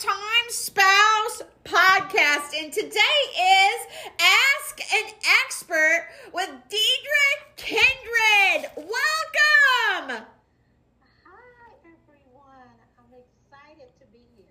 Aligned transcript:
Lifetime 0.00 0.48
Spouse 0.48 1.42
Podcast. 1.64 2.58
And 2.58 2.72
today 2.72 2.90
is 2.90 3.86
Ask 4.18 4.80
an 4.94 5.12
Expert 5.42 6.06
with 6.32 6.48
Deidra 6.48 7.56
Kindred. 7.56 8.70
Welcome. 8.76 10.24
Hi, 11.26 11.74
everyone. 11.84 12.72
I'm 12.98 13.12
excited 13.12 13.88
to 14.00 14.06
be 14.10 14.20
here. 14.38 14.46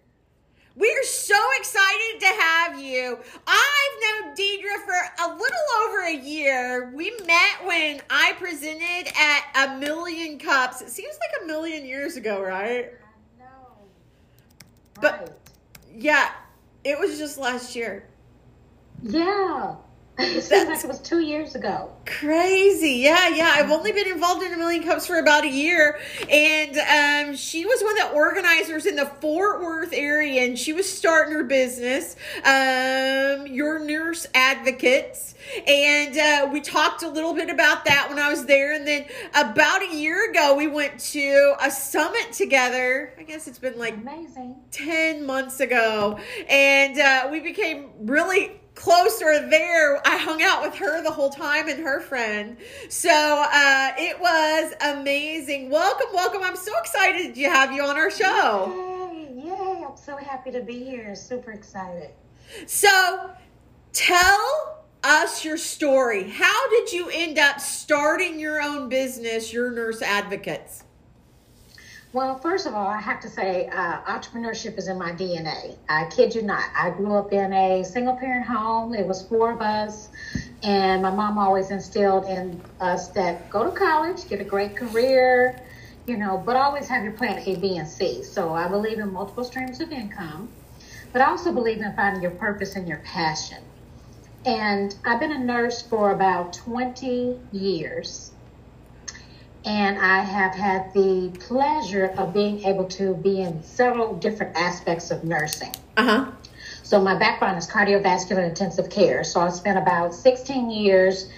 We're 0.75 1.03
so 1.03 1.39
excited 1.57 2.19
to 2.19 2.27
have 2.27 2.79
you. 2.79 3.17
I've 3.47 4.25
known 4.25 4.35
Deidra 4.35 4.85
for 4.85 5.23
a 5.23 5.27
little 5.29 5.67
over 5.83 6.01
a 6.03 6.15
year. 6.15 6.91
We 6.93 7.11
met 7.25 7.65
when 7.65 8.01
I 8.11 8.33
presented 8.37 9.11
at 9.17 9.67
A 9.67 9.79
Million 9.79 10.37
Cups. 10.37 10.81
It 10.81 10.89
seems 10.89 11.17
like 11.19 11.41
a 11.43 11.47
million 11.47 11.85
years 11.87 12.17
ago, 12.17 12.39
right? 12.39 12.91
I 13.39 13.39
know. 13.39 13.77
But-. 15.01 15.38
Yeah, 16.01 16.31
it 16.85 16.97
was 16.97 17.17
just 17.17 17.37
last 17.37 17.75
year. 17.75 18.07
Yeah. 19.03 19.75
It 20.19 20.43
seems 20.43 20.67
like 20.67 20.83
it 20.83 20.87
was 20.87 20.99
two 20.99 21.19
years 21.19 21.55
ago. 21.55 21.91
Crazy. 22.05 22.91
Yeah, 22.91 23.29
yeah. 23.29 23.53
I've 23.55 23.71
only 23.71 23.91
been 23.91 24.07
involved 24.07 24.43
in 24.43 24.53
a 24.53 24.57
million 24.57 24.83
cups 24.83 25.07
for 25.07 25.17
about 25.17 25.45
a 25.45 25.49
year. 25.49 25.99
And 26.29 27.29
um, 27.29 27.35
she 27.35 27.65
was 27.65 27.81
one 27.81 27.99
of 28.01 28.09
the 28.09 28.15
organizers 28.15 28.85
in 28.85 28.95
the 28.95 29.05
Fort 29.05 29.61
Worth 29.61 29.93
area, 29.93 30.43
and 30.43 30.57
she 30.57 30.73
was 30.73 30.91
starting 30.91 31.33
her 31.33 31.43
business, 31.43 32.15
um, 32.43 33.47
Your 33.47 33.79
Nurse 33.79 34.27
Advocates. 34.33 35.35
And 35.65 36.17
uh, 36.17 36.49
we 36.51 36.61
talked 36.61 37.01
a 37.03 37.09
little 37.09 37.33
bit 37.33 37.49
about 37.49 37.85
that 37.85 38.07
when 38.09 38.19
I 38.19 38.29
was 38.29 38.45
there. 38.45 38.73
And 38.73 38.87
then 38.87 39.05
about 39.33 39.81
a 39.81 39.95
year 39.95 40.29
ago, 40.29 40.55
we 40.55 40.67
went 40.67 40.99
to 40.99 41.55
a 41.61 41.71
summit 41.71 42.33
together. 42.33 43.13
I 43.17 43.23
guess 43.23 43.47
it's 43.47 43.57
been 43.59 43.79
like 43.79 43.95
Amazing. 43.95 44.55
10 44.71 45.25
months 45.25 45.59
ago 45.59 46.19
and 46.49 46.99
uh, 46.99 47.27
we 47.31 47.39
became 47.39 47.89
really 48.01 48.59
closer 48.75 49.47
there. 49.49 50.05
I 50.07 50.17
hung 50.17 50.41
out 50.41 50.61
with 50.61 50.75
her 50.75 51.01
the 51.03 51.11
whole 51.11 51.29
time 51.29 51.67
and 51.67 51.81
her 51.83 51.99
friend. 51.99 52.57
So 52.89 53.09
uh, 53.09 53.91
it 53.97 54.19
was 54.19 54.73
amazing. 54.81 55.69
Welcome 55.69 56.07
welcome. 56.13 56.43
I'm 56.43 56.55
so 56.55 56.77
excited 56.79 57.35
to 57.35 57.43
have 57.43 57.71
you 57.71 57.83
on 57.83 57.97
our 57.97 58.11
show. 58.11 59.11
Yay, 59.11 59.43
yay. 59.45 59.85
I'm 59.87 59.97
so 59.97 60.17
happy 60.17 60.51
to 60.51 60.61
be 60.61 60.83
here. 60.83 61.15
Super 61.15 61.51
excited. 61.51 62.11
so 62.65 63.31
tell 63.93 64.85
us 65.03 65.45
your 65.45 65.57
story. 65.57 66.29
How 66.29 66.69
did 66.69 66.91
you 66.91 67.09
end 67.09 67.39
up 67.39 67.59
starting 67.59 68.39
your 68.39 68.61
own 68.61 68.89
business 68.89 69.53
your 69.53 69.71
nurse 69.71 70.01
advocates 70.01 70.83
Well, 72.11 72.39
first 72.39 72.65
of 72.65 72.73
all, 72.73 72.87
I 72.87 72.99
have 72.99 73.19
to 73.19 73.29
say 73.29 73.67
uh, 73.67 74.01
entrepreneurship 74.01 74.79
is 74.79 74.87
in 74.87 74.97
my 74.97 75.11
DNA. 75.11 75.77
I 75.89 76.05
kid 76.05 76.33
you 76.33 76.41
not. 76.41 76.63
I 76.75 76.89
grew 76.89 77.15
up 77.15 77.31
in 77.31 77.53
a 77.53 77.83
single 77.83 78.15
parent 78.15 78.47
home. 78.47 78.95
It 78.95 79.05
was 79.05 79.27
four 79.27 79.51
of 79.53 79.61
us. 79.61 80.09
And 80.63 81.03
my 81.03 81.11
mom 81.11 81.37
always 81.37 81.69
instilled 81.69 82.25
in 82.25 82.63
us 82.79 83.11
that 83.11 83.51
go 83.51 83.63
to 83.63 83.71
college, 83.71 84.27
get 84.27 84.41
a 84.41 84.43
great 84.43 84.75
career, 84.75 85.61
you 86.07 86.17
know, 86.17 86.41
but 86.43 86.55
always 86.55 86.87
have 86.87 87.03
your 87.03 87.13
plan 87.13 87.43
A, 87.45 87.55
B, 87.57 87.77
and 87.77 87.87
C. 87.87 88.23
So 88.23 88.53
I 88.53 88.67
believe 88.67 88.97
in 88.97 89.13
multiple 89.13 89.43
streams 89.43 89.79
of 89.79 89.91
income, 89.91 90.55
but 91.13 91.21
I 91.21 91.25
also 91.29 91.53
believe 91.53 91.77
in 91.77 91.95
finding 91.95 92.23
your 92.23 92.31
purpose 92.31 92.75
and 92.75 92.87
your 92.87 93.03
passion. 93.05 93.59
And 94.45 94.95
I've 95.05 95.19
been 95.19 95.31
a 95.31 95.39
nurse 95.39 95.87
for 95.87 96.11
about 96.11 96.53
20 96.53 97.41
years 97.51 98.31
and 99.65 99.97
I 99.99 100.19
have 100.19 100.53
had 100.53 100.93
the 100.93 101.31
pleasure 101.39 102.07
of 102.17 102.33
being 102.33 102.63
able 102.63 102.85
to 102.85 103.15
be 103.15 103.41
in 103.41 103.61
several 103.63 104.15
different 104.15 104.55
aspects 104.55 105.11
of 105.11 105.23
nursing. 105.23 105.73
uh-huh 105.97 106.31
So 106.83 107.01
my 107.01 107.15
background 107.17 107.57
is 107.57 107.67
cardiovascular 107.67 108.47
intensive 108.47 108.89
care. 108.89 109.23
So 109.23 109.41
I 109.41 109.49
spent 109.49 109.77
about 109.77 110.13
16 110.13 110.71
years 110.71 111.29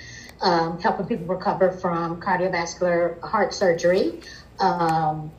um, 0.42 0.80
helping 0.80 1.05
people 1.08 1.26
recover 1.26 1.71
from 1.71 2.21
cardiovascular 2.21 3.21
heart 3.21 3.54
surgery, 3.54 4.21
um, 4.60 5.31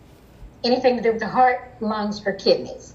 anything 0.64 0.96
to 0.96 1.02
do 1.02 1.12
with 1.12 1.20
the 1.20 1.28
heart, 1.28 1.74
lungs, 1.80 2.22
or 2.26 2.32
kidneys. 2.32 2.94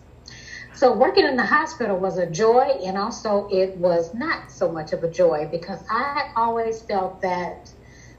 So 0.74 0.94
working 0.94 1.26
in 1.26 1.38
the 1.38 1.46
hospital 1.46 1.98
was 1.98 2.18
a 2.18 2.30
joy, 2.30 2.66
and 2.86 2.98
also 2.98 3.48
it 3.52 3.76
was 3.78 4.14
not 4.14 4.52
so 4.52 4.72
much 4.72 4.94
of 4.94 5.04
a 5.04 5.10
joy 5.10 5.48
because 5.52 5.80
I 5.90 6.32
always 6.36 6.82
felt 6.84 7.22
that 7.24 7.72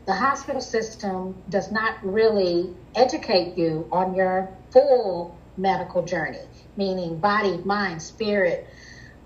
the 0.08 0.14
hospital 0.14 0.62
system 0.62 1.34
does 1.50 1.70
not 1.70 1.94
really 2.02 2.74
educate 2.94 3.58
you 3.58 3.86
on 3.92 4.14
your 4.14 4.48
full 4.70 5.36
medical 5.58 6.02
journey, 6.02 6.40
meaning 6.78 7.18
body, 7.18 7.58
mind, 7.58 8.00
spirit, 8.00 8.66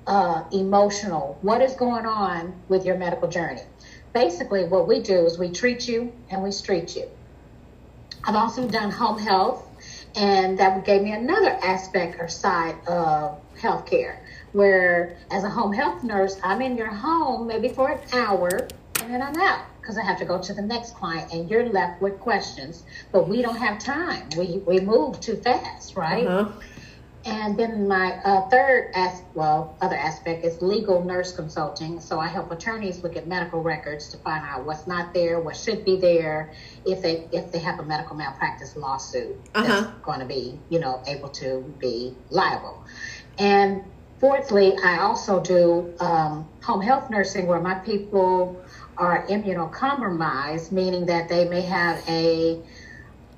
uh, 0.09 0.43
emotional. 0.51 1.39
What 1.43 1.63
is 1.63 1.75
going 1.75 2.05
on 2.05 2.61
with 2.69 2.85
your 2.85 2.99
medical 2.99 3.29
journey? 3.29 3.61
Basically, 4.13 4.65
what 4.65 4.89
we 4.89 5.01
do 5.01 5.25
is 5.25 5.39
we 5.39 5.53
treat 5.53 5.87
you 5.87 6.13
and 6.31 6.43
we 6.43 6.51
street 6.51 6.97
you. 6.97 7.09
I've 8.25 8.35
also 8.35 8.67
done 8.67 8.91
home 8.91 9.21
health, 9.21 9.65
and 10.17 10.59
that 10.59 10.85
gave 10.85 11.03
me 11.03 11.13
another 11.13 11.51
aspect 11.63 12.17
or 12.19 12.27
side 12.27 12.75
of 12.89 13.41
healthcare. 13.57 14.17
Where, 14.51 15.17
as 15.31 15.45
a 15.45 15.49
home 15.49 15.73
health 15.73 16.03
nurse, 16.03 16.41
I'm 16.43 16.61
in 16.61 16.77
your 16.77 16.91
home 16.91 17.47
maybe 17.47 17.69
for 17.69 17.93
an 17.93 18.01
hour, 18.13 18.67
and 19.01 19.15
then 19.15 19.23
I'm 19.23 19.37
out 19.37 19.67
because 19.83 19.99
I 19.99 20.05
have 20.05 20.19
to 20.21 20.27
go 20.27 20.39
to 20.41 20.55
the 20.55 20.63
next 20.63 20.95
client, 20.95 21.33
and 21.33 21.51
you're 21.51 21.67
left 21.67 22.01
with 22.03 22.21
questions. 22.21 22.85
But 23.13 23.29
we 23.29 23.43
don't 23.43 23.59
have 23.59 23.79
time. 23.79 24.31
We 24.39 24.63
we 24.67 24.81
move 24.81 25.21
too 25.21 25.37
fast, 25.37 25.97
right? 25.97 26.27
uh-huh 26.29 26.53
And 27.25 27.57
then 27.57 27.89
my 27.89 28.15
uh, 28.25 28.43
third 28.51 28.91
as 28.95 29.23
well, 29.35 29.77
other 29.81 29.97
aspect 29.97 30.45
is 30.45 30.61
legal 30.63 31.05
nurse 31.05 31.33
consulting. 31.33 32.01
So 32.01 32.19
I 32.19 32.29
help 32.29 32.51
attorneys 32.51 33.03
look 33.05 33.17
at 33.17 33.29
medical 33.29 33.63
records 33.63 34.09
to 34.11 34.19
find 34.19 34.45
out 34.45 34.65
what's 34.65 34.89
not 34.89 35.15
there, 35.15 35.41
what 35.41 35.57
should 35.57 35.85
be 35.85 35.97
there, 35.99 36.51
if 36.85 37.03
they 37.03 37.29
if 37.33 37.53
they 37.53 37.61
have 37.61 37.79
a 37.81 37.85
medical 37.85 38.17
malpractice 38.17 38.77
lawsuit 38.77 39.37
Uh-huh. 39.55 39.65
that's 39.69 39.87
going 40.03 40.21
to 40.21 40.27
be 40.27 40.63
you 40.69 40.81
know 40.81 41.03
able 41.07 41.31
to 41.31 41.77
be 41.81 42.19
liable. 42.31 42.83
And 43.39 43.83
fourthly, 44.21 44.75
I 44.85 44.99
also 44.99 45.41
do 45.41 45.91
um, 46.01 46.49
home 46.65 46.83
health 46.83 47.11
nursing 47.11 47.47
where 47.47 47.61
my 47.61 47.75
people 47.77 48.59
are 48.99 49.25
immunocompromised, 49.29 50.73
meaning 50.73 51.07
that 51.07 51.29
they 51.29 51.45
may 51.47 51.63
have 51.63 52.01
a 52.09 52.61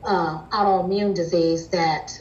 uh, 0.06 0.40
autoimmune 0.52 1.14
disease 1.14 1.68
that 1.70 2.12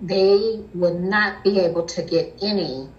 they 0.00 0.62
would 0.74 0.94
not 0.94 1.34
be 1.44 1.60
able 1.60 1.84
to 1.84 2.02
get 2.02 2.28
any 2.42 2.90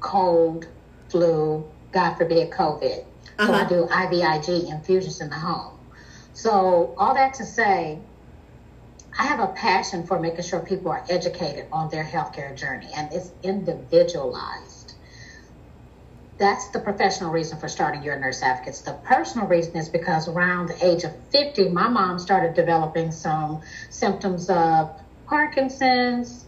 cold, 0.00 0.66
flu, 1.10 1.66
God 1.92 2.12
forbid, 2.12 2.50
COVID. 2.50 3.00
So 3.40 3.52
I 3.52 3.62
Uh-huh. 3.62 3.64
do 3.64 3.86
IVIG 3.90 4.70
infusions 4.70 5.20
in 5.20 5.28
the 5.30 5.36
home. 5.38 5.80
So 6.32 6.94
all 6.98 7.14
that 7.14 7.34
to 7.34 7.46
say, 7.46 8.02
I 9.18 9.24
have 9.24 9.40
a 9.40 9.48
passion 9.48 10.04
for 10.04 10.18
making 10.18 10.44
sure 10.44 10.60
people 10.60 10.90
are 10.92 11.02
educated 11.08 11.66
on 11.72 11.88
their 11.88 12.04
healthcare 12.04 12.54
journey 12.54 12.90
and 12.96 13.08
it's 13.12 13.32
individualized. 13.42 14.77
That's 16.38 16.68
the 16.68 16.78
professional 16.78 17.32
reason 17.32 17.58
for 17.58 17.66
starting 17.68 18.04
Your 18.04 18.16
Nurse 18.16 18.42
Advocates. 18.42 18.82
The 18.82 18.92
personal 19.04 19.48
reason 19.48 19.76
is 19.76 19.88
because 19.88 20.28
around 20.28 20.68
the 20.68 20.86
age 20.86 21.02
of 21.02 21.12
50, 21.30 21.70
my 21.70 21.88
mom 21.88 22.20
started 22.20 22.54
developing 22.54 23.10
some 23.10 23.62
symptoms 23.90 24.48
of 24.48 24.90
Parkinson's 25.26 26.44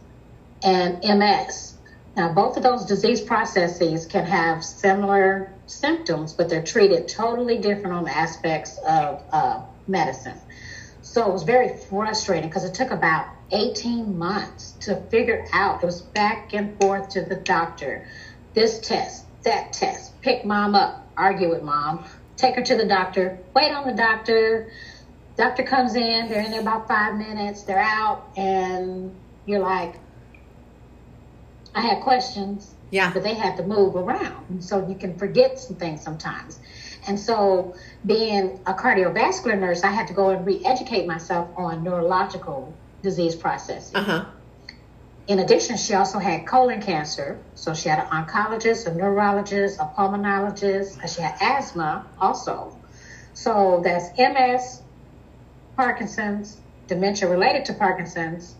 and 0.62 1.02
MS. 1.02 1.74
Now, 2.16 2.32
both 2.32 2.56
of 2.56 2.62
those 2.62 2.84
disease 2.84 3.20
processes 3.20 4.06
can 4.06 4.26
have 4.26 4.64
similar 4.64 5.52
symptoms, 5.66 6.34
but 6.34 6.48
they're 6.48 6.62
treated 6.62 7.08
totally 7.08 7.58
different 7.58 7.96
on 7.96 8.04
the 8.04 8.16
aspects 8.16 8.78
of 8.86 9.22
uh, 9.32 9.62
medicine. 9.88 10.38
So 11.02 11.28
it 11.28 11.32
was 11.32 11.42
very 11.42 11.76
frustrating 11.76 12.48
because 12.48 12.64
it 12.64 12.74
took 12.74 12.92
about 12.92 13.26
18 13.50 14.16
months 14.16 14.72
to 14.80 14.96
figure 15.10 15.44
out. 15.52 15.82
It 15.82 15.86
was 15.86 16.02
back 16.02 16.52
and 16.52 16.80
forth 16.80 17.08
to 17.10 17.22
the 17.22 17.34
doctor. 17.34 18.06
This 18.54 18.78
test, 18.80 19.24
that 19.42 19.72
test, 19.72 20.20
pick 20.20 20.44
mom 20.44 20.74
up, 20.74 21.06
argue 21.16 21.50
with 21.50 21.62
mom, 21.62 22.04
take 22.36 22.54
her 22.56 22.62
to 22.62 22.76
the 22.76 22.84
doctor, 22.84 23.38
wait 23.54 23.72
on 23.72 23.86
the 23.86 23.94
doctor. 23.94 24.70
Doctor 25.36 25.62
comes 25.62 25.94
in, 25.94 26.28
they're 26.28 26.44
in 26.44 26.50
there 26.50 26.60
about 26.60 26.86
five 26.86 27.16
minutes, 27.16 27.62
they're 27.62 27.78
out, 27.78 28.28
and 28.36 29.14
you're 29.46 29.60
like, 29.60 29.94
I 31.74 31.80
had 31.80 32.00
questions, 32.00 32.74
yeah. 32.90 33.12
But 33.12 33.22
they 33.22 33.34
had 33.34 33.56
to 33.58 33.62
move 33.62 33.94
around. 33.94 34.46
And 34.48 34.64
so 34.64 34.86
you 34.88 34.96
can 34.96 35.16
forget 35.16 35.60
some 35.60 35.76
things 35.76 36.02
sometimes. 36.02 36.58
And 37.06 37.18
so, 37.18 37.76
being 38.04 38.58
a 38.66 38.74
cardiovascular 38.74 39.56
nurse, 39.56 39.84
I 39.84 39.92
had 39.92 40.08
to 40.08 40.12
go 40.12 40.30
and 40.30 40.44
re 40.44 40.60
educate 40.64 41.06
myself 41.06 41.48
on 41.56 41.84
neurological 41.84 42.74
disease 43.02 43.36
processes. 43.36 43.94
uh-huh 43.94 44.24
In 45.30 45.38
addition, 45.38 45.76
she 45.76 45.94
also 45.94 46.18
had 46.18 46.44
colon 46.44 46.82
cancer. 46.82 47.38
So, 47.54 47.72
she 47.72 47.88
had 47.88 48.00
an 48.00 48.06
oncologist, 48.06 48.88
a 48.88 48.92
neurologist, 48.92 49.78
a 49.78 49.84
pulmonologist, 49.96 51.08
she 51.08 51.22
had 51.22 51.36
asthma 51.40 52.04
also. 52.20 52.76
So, 53.32 53.80
that's 53.84 54.08
MS, 54.18 54.82
Parkinson's, 55.76 56.56
dementia 56.88 57.28
related 57.28 57.64
to 57.66 57.74
Parkinson's, 57.74 58.56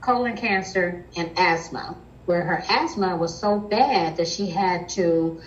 colon 0.00 0.34
cancer, 0.34 1.04
and 1.14 1.30
asthma. 1.36 1.94
where 2.24 2.40
her 2.40 2.64
asthma 2.70 3.14
was 3.16 3.38
so 3.38 3.58
bad 3.58 4.16
that 4.16 4.26
she 4.26 4.48
had 4.48 4.88
to 4.88 5.42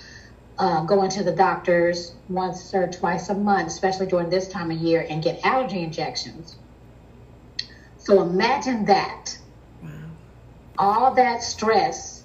uh, 0.59 0.83
go 0.83 1.01
into 1.01 1.23
the 1.23 1.31
doctors 1.31 2.13
once 2.29 2.71
or 2.75 2.85
twice 2.85 3.29
a 3.29 3.33
month, 3.33 3.67
especially 3.67 4.05
during 4.05 4.29
this 4.29 4.47
time 4.47 4.69
of 4.69 4.77
year, 4.77 5.03
and 5.09 5.23
get 5.23 5.43
allergy 5.43 5.81
injections. 5.81 6.55
So 7.97 8.21
imagine 8.21 8.85
that. 8.85 9.36
All 10.77 11.13
that 11.15 11.41
stress 11.41 12.23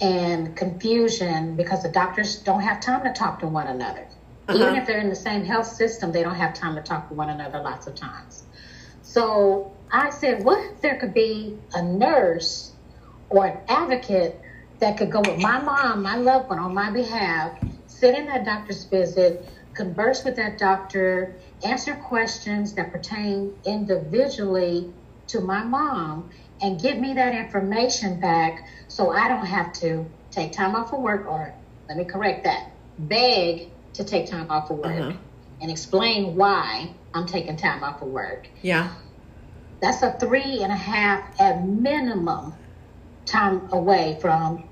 and 0.00 0.54
confusion 0.56 1.56
because 1.56 1.82
the 1.82 1.88
doctors 1.88 2.36
don't 2.36 2.60
have 2.60 2.80
time 2.80 3.04
to 3.04 3.12
talk 3.12 3.40
to 3.40 3.46
one 3.46 3.66
another. 3.66 4.06
Uh-huh. 4.48 4.58
Even 4.58 4.76
if 4.76 4.86
they're 4.86 4.98
in 4.98 5.08
the 5.08 5.16
same 5.16 5.44
health 5.44 5.66
system, 5.66 6.12
they 6.12 6.22
don't 6.22 6.34
have 6.34 6.54
time 6.54 6.74
to 6.74 6.82
talk 6.82 7.08
to 7.08 7.14
one 7.14 7.30
another 7.30 7.60
lots 7.60 7.86
of 7.86 7.94
times. 7.94 8.44
So 9.02 9.72
I 9.90 10.10
said, 10.10 10.44
what 10.44 10.58
if 10.72 10.80
there 10.80 10.96
could 10.98 11.14
be 11.14 11.56
a 11.72 11.82
nurse 11.82 12.72
or 13.30 13.46
an 13.46 13.58
advocate 13.68 14.40
that 14.80 14.98
could 14.98 15.10
go 15.10 15.20
with 15.20 15.40
my 15.40 15.60
mom, 15.60 16.02
my 16.02 16.16
loved 16.16 16.50
one, 16.50 16.58
on 16.58 16.74
my 16.74 16.90
behalf, 16.90 17.52
sit 17.86 18.14
in 18.14 18.26
that 18.26 18.44
doctor's 18.44 18.84
visit, 18.84 19.48
converse 19.72 20.24
with 20.24 20.36
that 20.36 20.58
doctor, 20.58 21.36
answer 21.64 21.94
questions 21.94 22.74
that 22.74 22.92
pertain 22.92 23.54
individually 23.64 24.92
to 25.28 25.40
my 25.40 25.62
mom, 25.62 26.28
and 26.64 26.80
give 26.80 26.98
me 26.98 27.12
that 27.12 27.34
information 27.34 28.18
back 28.18 28.66
so 28.88 29.10
I 29.10 29.28
don't 29.28 29.44
have 29.44 29.74
to 29.74 30.06
take 30.30 30.52
time 30.52 30.74
off 30.74 30.94
of 30.94 31.00
work 31.00 31.26
or, 31.26 31.52
let 31.88 31.98
me 31.98 32.04
correct 32.04 32.44
that, 32.44 32.70
beg 32.98 33.68
to 33.92 34.02
take 34.04 34.30
time 34.30 34.50
off 34.50 34.70
of 34.70 34.78
work 34.78 34.98
uh-huh. 34.98 35.12
and 35.60 35.70
explain 35.70 36.36
why 36.36 36.90
I'm 37.12 37.26
taking 37.26 37.58
time 37.58 37.84
off 37.84 38.00
of 38.00 38.08
work. 38.08 38.48
Yeah. 38.62 38.94
That's 39.82 40.02
a 40.02 40.12
three 40.18 40.62
and 40.62 40.72
a 40.72 40.76
half 40.76 41.38
at 41.38 41.66
minimum 41.66 42.54
time 43.26 43.68
away 43.70 44.16
from 44.22 44.64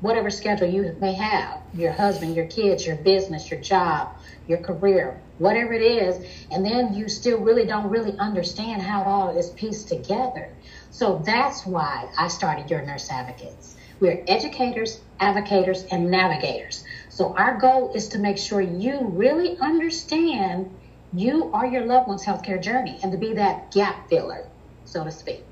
whatever 0.00 0.30
schedule 0.30 0.68
you 0.68 0.96
may 1.00 1.12
have 1.12 1.60
your 1.74 1.92
husband, 1.92 2.34
your 2.34 2.46
kids, 2.46 2.86
your 2.86 2.96
business, 2.96 3.50
your 3.50 3.60
job, 3.60 4.08
your 4.46 4.58
career, 4.58 5.20
whatever 5.38 5.72
it 5.72 5.82
is. 5.82 6.24
And 6.50 6.64
then 6.64 6.94
you 6.94 7.08
still 7.08 7.38
really 7.38 7.64
don't 7.64 7.88
really 7.88 8.16
understand 8.18 8.82
how 8.82 9.02
it 9.02 9.06
all 9.06 9.36
is 9.36 9.50
pieced 9.50 9.88
together. 9.88 10.52
So 10.90 11.22
that's 11.24 11.66
why 11.66 12.08
I 12.18 12.28
started 12.28 12.70
Your 12.70 12.82
Nurse 12.82 13.10
Advocates. 13.10 13.76
We're 14.00 14.22
educators, 14.28 15.00
advocates, 15.20 15.84
and 15.90 16.10
navigators. 16.10 16.84
So 17.08 17.34
our 17.36 17.58
goal 17.58 17.92
is 17.94 18.08
to 18.08 18.18
make 18.18 18.38
sure 18.38 18.60
you 18.60 19.00
really 19.08 19.58
understand 19.58 20.70
you 21.12 21.50
are 21.52 21.66
your 21.66 21.84
loved 21.84 22.08
one's 22.08 22.24
healthcare 22.24 22.62
journey 22.62 22.98
and 23.02 23.10
to 23.12 23.18
be 23.18 23.34
that 23.34 23.72
gap 23.72 24.08
filler, 24.08 24.46
so 24.84 25.04
to 25.04 25.10
speak. 25.10 25.42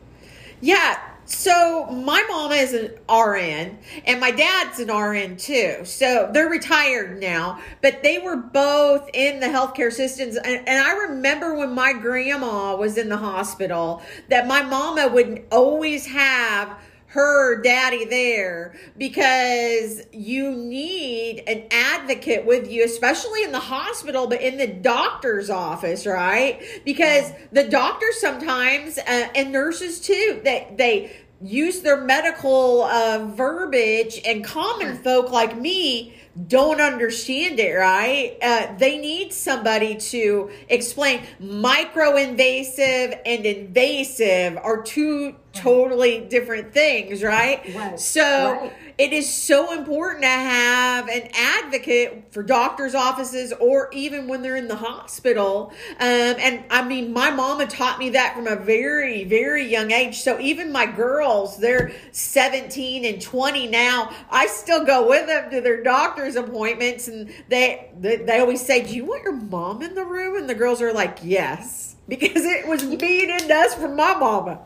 Yeah, 0.60 0.98
so 1.26 1.86
my 1.86 2.24
mom 2.28 2.52
is 2.52 2.72
an 2.72 2.92
RN 3.10 3.78
and 4.04 4.20
my 4.20 4.30
dad's 4.30 4.78
an 4.78 4.96
RN 4.96 5.36
too. 5.36 5.84
So 5.84 6.30
they're 6.32 6.48
retired 6.48 7.20
now, 7.20 7.60
but 7.82 8.04
they 8.04 8.18
were 8.18 8.36
both 8.36 9.10
in 9.12 9.40
the 9.40 9.46
healthcare 9.46 9.92
systems. 9.92 10.36
And, 10.36 10.68
and, 10.68 10.86
I 10.86 11.08
remember 11.08 11.54
when 11.54 11.74
my 11.74 11.92
grandma 11.92 12.76
was 12.76 12.96
in 12.96 13.08
the 13.08 13.16
hospital 13.16 14.02
that 14.28 14.46
my 14.46 14.62
mama 14.62 15.08
would 15.08 15.44
always 15.50 16.06
have 16.06 16.78
her 17.16 17.62
daddy 17.62 18.04
there 18.04 18.74
because 18.98 20.02
you 20.12 20.50
need 20.50 21.42
an 21.46 21.64
advocate 21.70 22.44
with 22.44 22.70
you, 22.70 22.84
especially 22.84 23.42
in 23.42 23.52
the 23.52 23.58
hospital, 23.58 24.26
but 24.26 24.42
in 24.42 24.58
the 24.58 24.66
doctor's 24.66 25.48
office, 25.48 26.06
right? 26.06 26.62
Because 26.84 27.32
the 27.52 27.64
doctors 27.64 28.20
sometimes 28.20 28.98
uh, 28.98 29.28
and 29.34 29.50
nurses 29.50 29.98
too, 29.98 30.40
they 30.44 30.72
they 30.76 31.16
use 31.40 31.80
their 31.80 32.00
medical 32.00 32.82
uh, 32.82 33.26
verbiage, 33.34 34.20
and 34.24 34.44
common 34.44 34.96
folk 34.98 35.30
like 35.30 35.58
me 35.58 36.14
don't 36.48 36.80
understand 36.82 37.58
it, 37.58 37.72
right? 37.72 38.36
Uh, 38.42 38.76
they 38.78 38.98
need 38.98 39.32
somebody 39.32 39.96
to 39.96 40.50
explain. 40.68 41.22
Micro 41.40 42.16
invasive 42.16 43.18
and 43.24 43.46
invasive 43.46 44.58
are 44.58 44.82
two 44.82 45.34
totally 45.62 46.20
different 46.20 46.72
things, 46.72 47.22
right? 47.22 47.62
right. 47.74 47.98
So 47.98 48.22
right. 48.22 48.72
it 48.98 49.12
is 49.12 49.32
so 49.32 49.72
important 49.72 50.22
to 50.22 50.28
have 50.28 51.08
an 51.08 51.28
advocate 51.34 52.26
for 52.30 52.42
doctors' 52.42 52.94
offices 52.94 53.52
or 53.60 53.88
even 53.92 54.28
when 54.28 54.42
they're 54.42 54.56
in 54.56 54.68
the 54.68 54.76
hospital. 54.76 55.72
Um, 56.00 56.06
and 56.38 56.64
I 56.70 56.86
mean, 56.86 57.12
my 57.12 57.30
mama 57.30 57.66
taught 57.66 57.98
me 57.98 58.10
that 58.10 58.34
from 58.34 58.46
a 58.46 58.56
very, 58.56 59.24
very 59.24 59.66
young 59.66 59.90
age. 59.90 60.20
So 60.20 60.38
even 60.40 60.72
my 60.72 60.86
girls, 60.86 61.58
they're 61.58 61.92
17 62.12 63.04
and 63.04 63.20
20 63.20 63.66
now. 63.68 64.12
I 64.30 64.46
still 64.46 64.84
go 64.84 65.08
with 65.08 65.26
them 65.26 65.50
to 65.50 65.60
their 65.60 65.82
doctor's 65.82 66.36
appointments 66.36 67.08
and 67.08 67.32
they, 67.48 67.90
they, 67.98 68.16
they 68.16 68.40
always 68.40 68.64
say, 68.64 68.82
Do 68.82 68.94
you 68.94 69.04
want 69.04 69.22
your 69.22 69.36
mom 69.36 69.82
in 69.82 69.94
the 69.94 70.04
room? 70.04 70.36
And 70.36 70.48
the 70.48 70.54
girls 70.54 70.80
are 70.82 70.92
like, 70.92 71.18
Yes. 71.22 71.94
Because 72.08 72.44
it 72.44 72.68
was 72.68 72.84
being 72.84 73.30
in 73.30 73.50
us 73.50 73.74
from 73.74 73.96
my 73.96 74.14
mama. 74.14 74.60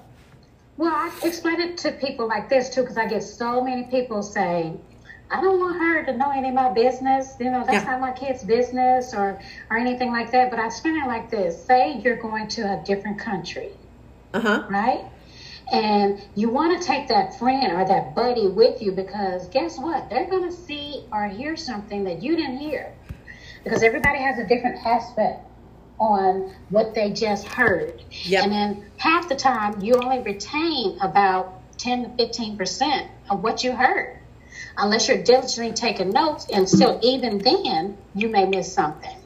Well, 0.81 0.95
I 0.95 1.13
explain 1.25 1.61
it 1.61 1.77
to 1.85 1.93
people 1.93 2.27
like 2.27 2.49
this 2.49 2.71
too, 2.71 2.81
because 2.81 2.97
I 2.97 3.07
get 3.07 3.23
so 3.23 3.63
many 3.63 3.83
people 3.83 4.23
saying, 4.23 4.81
I 5.31 5.43
don't 5.43 5.61
want 5.61 5.77
her 5.77 6.07
to 6.07 6.17
know 6.17 6.31
any 6.31 6.49
of 6.49 6.55
my 6.55 6.73
business. 6.73 7.35
You 7.39 7.51
know, 7.51 7.67
that's 7.67 7.85
yeah. 7.85 7.91
not 7.91 8.01
my 8.01 8.13
kid's 8.13 8.43
business 8.43 9.13
or 9.13 9.39
or 9.69 9.77
anything 9.77 10.11
like 10.11 10.31
that. 10.31 10.49
But 10.51 10.59
I 10.59 10.65
explain 10.65 10.97
it 10.97 11.07
like 11.07 11.31
this: 11.31 11.63
Say 11.67 12.01
you're 12.03 12.17
going 12.17 12.49
to 12.57 12.63
a 12.63 12.83
different 12.83 13.19
country, 13.19 13.73
uh-huh. 14.33 14.69
right? 14.71 15.05
And 15.71 16.19
you 16.35 16.49
want 16.49 16.81
to 16.81 16.87
take 16.87 17.09
that 17.09 17.39
friend 17.39 17.75
or 17.75 17.85
that 17.85 18.15
buddy 18.15 18.47
with 18.47 18.81
you 18.81 18.91
because 18.91 19.49
guess 19.49 19.79
what? 19.79 20.09
They're 20.09 20.31
going 20.31 20.49
to 20.49 20.57
see 20.57 21.05
or 21.13 21.29
hear 21.29 21.59
something 21.59 22.05
that 22.05 22.23
you 22.23 22.37
didn't 22.37 22.57
hear. 22.57 22.91
Because 23.65 23.83
everybody 23.83 24.21
has 24.21 24.39
a 24.39 24.47
different 24.47 24.79
aspect 24.87 25.45
on 26.01 26.53
what 26.71 26.95
they 26.95 27.13
just 27.13 27.47
heard. 27.47 28.03
Yep. 28.25 28.45
And 28.45 28.53
then 28.53 28.85
half 28.97 29.29
the 29.29 29.37
time, 29.37 29.81
you 29.83 29.95
only 29.95 30.21
retain 30.21 30.99
about 31.01 31.61
10 31.79 32.17
to 32.17 32.27
15% 32.27 33.09
of 33.29 33.43
what 33.43 33.63
you 33.63 33.73
heard, 33.73 34.19
unless 34.77 35.09
you're 35.09 35.23
diligently 35.23 35.73
taking 35.73 36.11
notes. 36.11 36.47
And 36.53 36.69
still, 36.69 36.99
even 37.03 37.39
then, 37.39 37.99
you 38.15 38.29
may 38.29 38.47
miss 38.47 38.73
something, 38.73 39.17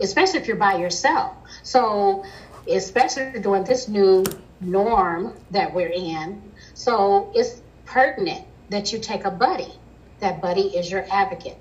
especially 0.00 0.40
if 0.40 0.48
you're 0.48 0.56
by 0.56 0.78
yourself. 0.78 1.36
So, 1.62 2.24
especially 2.66 3.38
during 3.40 3.64
this 3.64 3.86
new 3.86 4.24
norm 4.60 5.34
that 5.50 5.74
we're 5.74 5.88
in, 5.88 6.42
so 6.74 7.30
it's 7.34 7.60
pertinent 7.84 8.46
that 8.70 8.92
you 8.92 8.98
take 8.98 9.24
a 9.24 9.30
buddy. 9.30 9.72
That 10.20 10.40
buddy 10.40 10.76
is 10.76 10.90
your 10.90 11.06
advocate. 11.10 11.56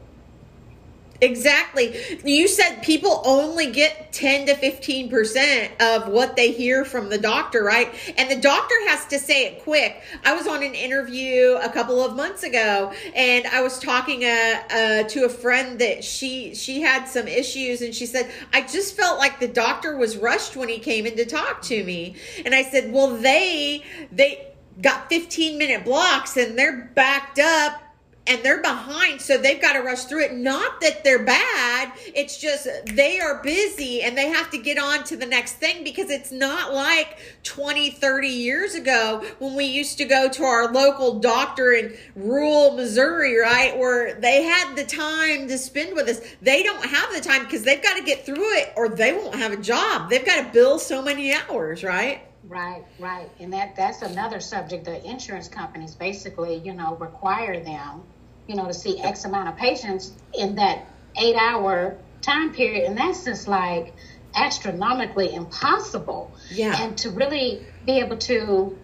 Exactly. 1.21 2.19
You 2.23 2.47
said 2.47 2.81
people 2.81 3.21
only 3.25 3.71
get 3.71 4.13
10 4.13 4.47
to 4.47 4.53
15% 4.55 5.81
of 5.81 6.07
what 6.07 6.35
they 6.35 6.51
hear 6.51 6.85
from 6.85 7.09
the 7.09 7.17
doctor, 7.17 7.63
right? 7.63 7.93
And 8.17 8.31
the 8.31 8.39
doctor 8.39 8.75
has 8.88 9.05
to 9.07 9.19
say 9.19 9.45
it 9.47 9.63
quick. 9.63 10.01
I 10.23 10.33
was 10.33 10.47
on 10.47 10.63
an 10.63 10.73
interview 10.73 11.57
a 11.61 11.69
couple 11.69 12.03
of 12.03 12.15
months 12.15 12.43
ago 12.43 12.93
and 13.15 13.45
I 13.47 13.61
was 13.61 13.79
talking 13.79 14.23
uh, 14.23 14.61
uh, 14.69 15.03
to 15.03 15.25
a 15.25 15.29
friend 15.29 15.79
that 15.79 16.03
she 16.03 16.55
she 16.55 16.81
had 16.81 17.05
some 17.05 17.27
issues 17.27 17.81
and 17.81 17.93
she 17.93 18.05
said, 18.05 18.31
"I 18.53 18.61
just 18.61 18.95
felt 18.95 19.19
like 19.19 19.39
the 19.39 19.47
doctor 19.47 19.97
was 19.97 20.17
rushed 20.17 20.55
when 20.55 20.69
he 20.69 20.79
came 20.79 21.05
in 21.05 21.17
to 21.17 21.25
talk 21.25 21.61
to 21.63 21.83
me." 21.83 22.15
And 22.45 22.55
I 22.55 22.63
said, 22.63 22.91
"Well, 22.91 23.15
they 23.17 23.83
they 24.11 24.47
got 24.81 25.09
15 25.09 25.57
minute 25.57 25.83
blocks 25.83 26.38
and 26.38 26.57
they're 26.57 26.91
backed 26.95 27.39
up 27.39 27.81
and 28.29 28.43
they're 28.43 28.62
behind, 28.62 29.19
so 29.19 29.38
they've 29.38 29.59
got 29.59 29.74
to 29.74 29.79
rush 29.79 30.03
through 30.03 30.24
it. 30.24 30.33
Not 30.36 30.79
that 30.81 31.03
they're 31.03 31.24
bad, 31.24 31.91
it's 32.13 32.38
just 32.38 32.67
they 32.86 33.19
are 33.19 33.41
busy 33.41 34.03
and 34.03 34.15
they 34.15 34.29
have 34.29 34.51
to 34.51 34.59
get 34.59 34.77
on 34.77 35.03
to 35.05 35.17
the 35.17 35.25
next 35.25 35.53
thing 35.53 35.83
because 35.83 36.12
it's 36.12 36.31
not 36.31 36.71
like 36.71 37.17
20, 37.43 37.89
30 37.89 38.27
years 38.27 38.75
ago 38.75 39.25
when 39.39 39.55
we 39.55 39.65
used 39.65 39.98
to 39.98 40.05
go 40.05 40.29
to 40.29 40.43
our 40.43 40.71
local 40.71 41.19
doctor 41.19 41.71
in 41.71 41.98
rural 42.15 42.75
Missouri, 42.75 43.36
right? 43.38 43.75
Where 43.75 44.13
they 44.13 44.43
had 44.43 44.75
the 44.75 44.86
time 44.86 45.48
to 45.48 45.57
spend 45.57 45.95
with 45.95 46.07
us. 46.07 46.21
They 46.39 46.62
don't 46.62 46.86
have 46.86 47.12
the 47.12 47.21
time 47.21 47.43
because 47.43 47.63
they've 47.63 47.81
got 47.81 47.98
to 47.98 48.03
get 48.03 48.27
through 48.27 48.57
it 48.57 48.74
or 48.75 48.89
they 48.89 49.12
won't 49.12 49.36
have 49.36 49.53
a 49.53 49.57
job. 49.57 50.09
They've 50.12 50.25
got 50.25 50.45
to 50.45 50.53
bill 50.53 50.77
so 50.77 51.01
many 51.01 51.33
hours, 51.33 51.83
right? 51.83 52.21
Right, 52.43 52.83
right. 53.00 53.29
And 53.39 53.51
that 53.53 53.75
that's 53.75 54.01
another 54.01 54.39
subject. 54.39 54.86
The 54.86 55.03
insurance 55.05 55.48
companies 55.48 55.93
basically, 55.93 56.57
you 56.57 56.74
know, 56.74 56.95
require 56.95 57.63
them 57.63 58.03
you 58.49 58.55
know, 58.55 58.65
to 58.65 58.73
see 58.73 58.99
X 58.99 59.25
amount 59.25 59.47
of 59.47 59.55
patients 59.55 60.11
in 60.33 60.55
that 60.55 60.87
eight 61.15 61.35
hour 61.35 61.95
time 62.21 62.51
period. 62.51 62.85
And 62.85 62.97
that's 62.97 63.23
just 63.23 63.47
like 63.47 63.93
astronomically 64.35 65.33
impossible. 65.35 66.31
Yeah. 66.49 66.75
And 66.81 66.97
to 66.97 67.11
really 67.11 67.63
be 67.85 67.99
able 67.99 68.17
to 68.17 68.75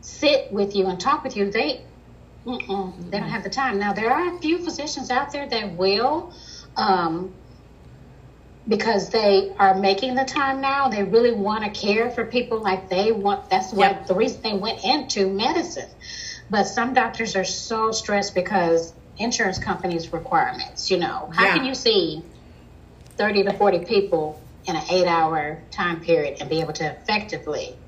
sit 0.00 0.52
with 0.52 0.76
you 0.76 0.86
and 0.86 1.00
talk 1.00 1.24
with 1.24 1.36
you, 1.36 1.50
they, 1.50 1.82
mm-mm, 2.46 3.10
they 3.10 3.18
don't 3.18 3.28
have 3.28 3.42
the 3.42 3.50
time. 3.50 3.80
Now, 3.80 3.94
there 3.94 4.12
are 4.12 4.36
a 4.36 4.38
few 4.38 4.64
physicians 4.64 5.10
out 5.10 5.32
there 5.32 5.48
that 5.48 5.72
will, 5.72 6.32
um, 6.76 7.34
because 8.68 9.10
they 9.10 9.52
are 9.58 9.74
making 9.74 10.14
the 10.14 10.24
time 10.24 10.60
now. 10.60 10.88
They 10.88 11.02
really 11.02 11.32
want 11.32 11.64
to 11.64 11.70
care 11.70 12.12
for 12.12 12.24
people 12.24 12.62
like 12.62 12.88
they 12.88 13.10
want. 13.10 13.50
That's 13.50 13.72
what 13.72 13.90
yep. 13.90 14.06
the 14.06 14.14
reason 14.14 14.40
they 14.42 14.54
went 14.54 14.84
into 14.84 15.28
medicine. 15.28 15.90
But 16.50 16.64
some 16.66 16.92
doctors 16.94 17.36
are 17.36 17.44
so 17.44 17.90
stressed 17.92 18.34
because 18.34 18.94
insurance 19.18 19.58
companies' 19.58 20.12
requirements. 20.12 20.90
You 20.90 20.98
know, 20.98 21.30
how 21.34 21.44
Yeah. 21.44 21.54
can 21.54 21.64
you 21.64 21.74
see 21.74 22.22
30 23.18 23.44
to 23.44 23.52
40 23.52 23.80
people 23.80 24.40
in 24.66 24.76
an 24.76 24.82
eight 24.90 25.06
hour 25.06 25.64
time 25.70 26.00
period 26.00 26.36
and 26.40 26.48
be 26.48 26.60
able 26.60 26.72
to 26.74 26.84
effectively? 26.86 27.78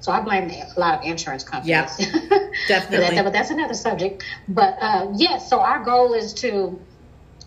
So 0.00 0.12
I 0.12 0.20
blame 0.20 0.50
a 0.50 0.80
lot 0.80 0.94
of 0.94 1.02
insurance 1.02 1.44
companies. 1.44 1.70
Yeah, 1.70 1.86
for 2.06 2.08
that, 2.08 2.50
definitely. 2.68 3.22
but 3.22 3.32
that's 3.32 3.50
another 3.50 3.74
subject. 3.74 4.22
But 4.48 4.76
uh, 4.80 5.08
yes, 5.14 5.48
so 5.50 5.60
our 5.60 5.80
goal 5.80 6.14
is 6.14 6.32
to 6.34 6.80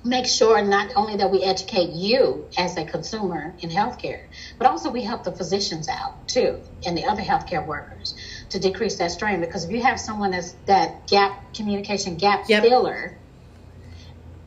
make 0.06 0.28
sure 0.28 0.62
not 0.62 0.92
only 0.96 1.16
that 1.18 1.32
we 1.32 1.42
educate 1.44 1.90
you 1.92 2.48
as 2.58 2.78
a 2.78 2.86
consumer 2.86 3.56
in 3.62 3.70
healthcare, 3.70 4.20
but 4.60 4.68
also 4.68 4.92
we 4.92 5.02
help 5.04 5.24
the 5.24 5.32
physicians 5.32 5.88
out 5.90 6.28
too 6.28 6.60
and 6.86 6.98
the 6.98 7.06
other 7.06 7.24
healthcare 7.24 7.66
workers 7.66 8.14
to 8.54 8.60
decrease 8.60 8.96
that 8.98 9.12
strain. 9.12 9.42
Because 9.42 9.66
if 9.66 9.72
you 9.72 9.82
have 9.82 10.00
someone 10.00 10.32
that's 10.32 10.56
that 10.68 11.08
gap 11.08 11.54
communication 11.54 12.16
gap 12.16 12.48
Yep. 12.48 12.64
filler, 12.64 13.18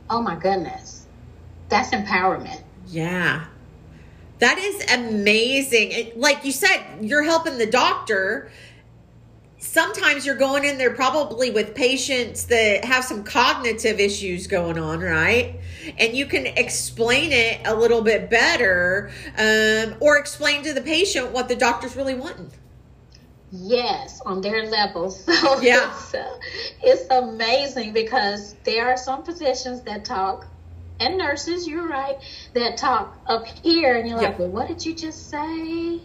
oh 0.09 0.21
my 0.21 0.35
goodness, 0.35 1.05
that's 1.69 1.89
empowerment. 1.91 2.61
Yeah. 2.87 3.45
That 4.39 4.57
is 4.57 4.91
amazing. 4.91 6.13
Like 6.15 6.45
you 6.45 6.51
said, 6.51 6.81
you're 7.01 7.23
helping 7.23 7.57
the 7.57 7.65
doctor. 7.65 8.51
Sometimes 9.59 10.25
you're 10.25 10.35
going 10.35 10.63
in 10.63 10.77
there 10.77 10.93
probably 10.93 11.49
with 11.49 11.73
patients 11.75 12.45
that 12.45 12.85
have 12.85 13.03
some 13.03 13.23
cognitive 13.23 13.99
issues 13.99 14.47
going 14.47 14.77
on, 14.77 14.99
right? 15.01 15.59
And 15.97 16.15
you 16.15 16.27
can 16.27 16.45
explain 16.45 17.31
it 17.31 17.59
a 17.65 17.75
little 17.75 18.01
bit 18.03 18.29
better 18.29 19.11
um, 19.37 19.95
or 19.99 20.17
explain 20.17 20.63
to 20.63 20.73
the 20.73 20.81
patient 20.81 21.31
what 21.31 21.47
the 21.49 21.55
doctor's 21.55 21.95
really 21.95 22.13
wanting. 22.15 22.51
Yes, 23.51 24.21
on 24.25 24.41
their 24.41 24.65
level. 24.67 25.09
So 25.27 25.61
Yeah. 25.61 25.89
it's, 25.89 26.13
uh, 26.13 26.37
it's 26.83 27.05
amazing 27.11 27.93
because 27.93 28.55
there 28.65 28.87
are 28.89 28.97
some 28.97 29.23
physicians 29.25 29.83
that 29.83 30.05
talk, 30.05 30.45
and 30.99 31.17
nurses, 31.17 31.67
you're 31.67 31.87
right, 31.87 32.17
that 32.55 32.77
talk 32.77 33.15
up 33.27 33.45
here, 33.63 33.95
and 33.97 34.07
you're 34.07 34.17
like, 34.17 34.31
Yeah. 34.33 34.37
well, 34.39 34.49
what 34.49 34.67
did 34.67 34.85
you 34.85 34.95
just 34.95 35.29
say? 35.29 35.99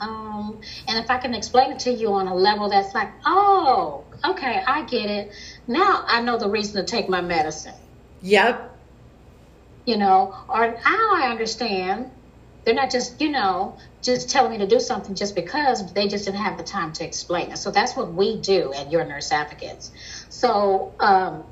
Um, 0.00 0.60
and 0.88 0.98
if 1.04 1.10
I 1.10 1.18
can 1.18 1.34
explain 1.34 1.72
it 1.72 1.80
to 1.80 1.92
you 1.92 2.12
on 2.14 2.26
a 2.28 2.34
level 2.34 2.68
that's 2.70 2.94
like, 2.94 3.10
oh, 3.26 4.08
okay, 4.24 4.62
I 4.66 4.84
get 4.84 5.10
it. 5.10 5.32
Now 5.66 6.04
I 6.06 6.20
know 6.22 6.38
the 6.38 6.50
reason 6.50 6.84
to 6.84 6.90
take 6.90 7.08
my 7.08 7.20
medicine 7.20 7.74
Yep. 8.20 8.70
you 9.86 9.96
know, 9.98 10.34
or 10.48 10.66
now 10.68 10.80
I 11.14 11.28
understand. 11.30 12.10
They're 12.64 12.74
not 12.74 12.90
just, 12.90 13.20
you 13.20 13.30
know, 13.30 13.76
just 14.02 14.30
telling 14.30 14.52
me 14.52 14.58
to 14.58 14.66
do 14.66 14.80
something 14.80 15.14
just 15.14 15.34
because 15.34 15.92
they 15.92 16.08
just 16.08 16.24
didn't 16.24 16.40
have 16.40 16.58
the 16.58 16.64
time 16.64 16.92
to 16.94 17.04
explain 17.04 17.50
it. 17.50 17.58
So 17.58 17.70
that's 17.70 17.96
what 17.96 18.12
we 18.12 18.36
do 18.36 18.72
at 18.74 18.90
Your 18.90 19.04
Nurse 19.04 19.32
Advocates. 19.32 19.90
So 20.28 20.94
um, 21.00 21.44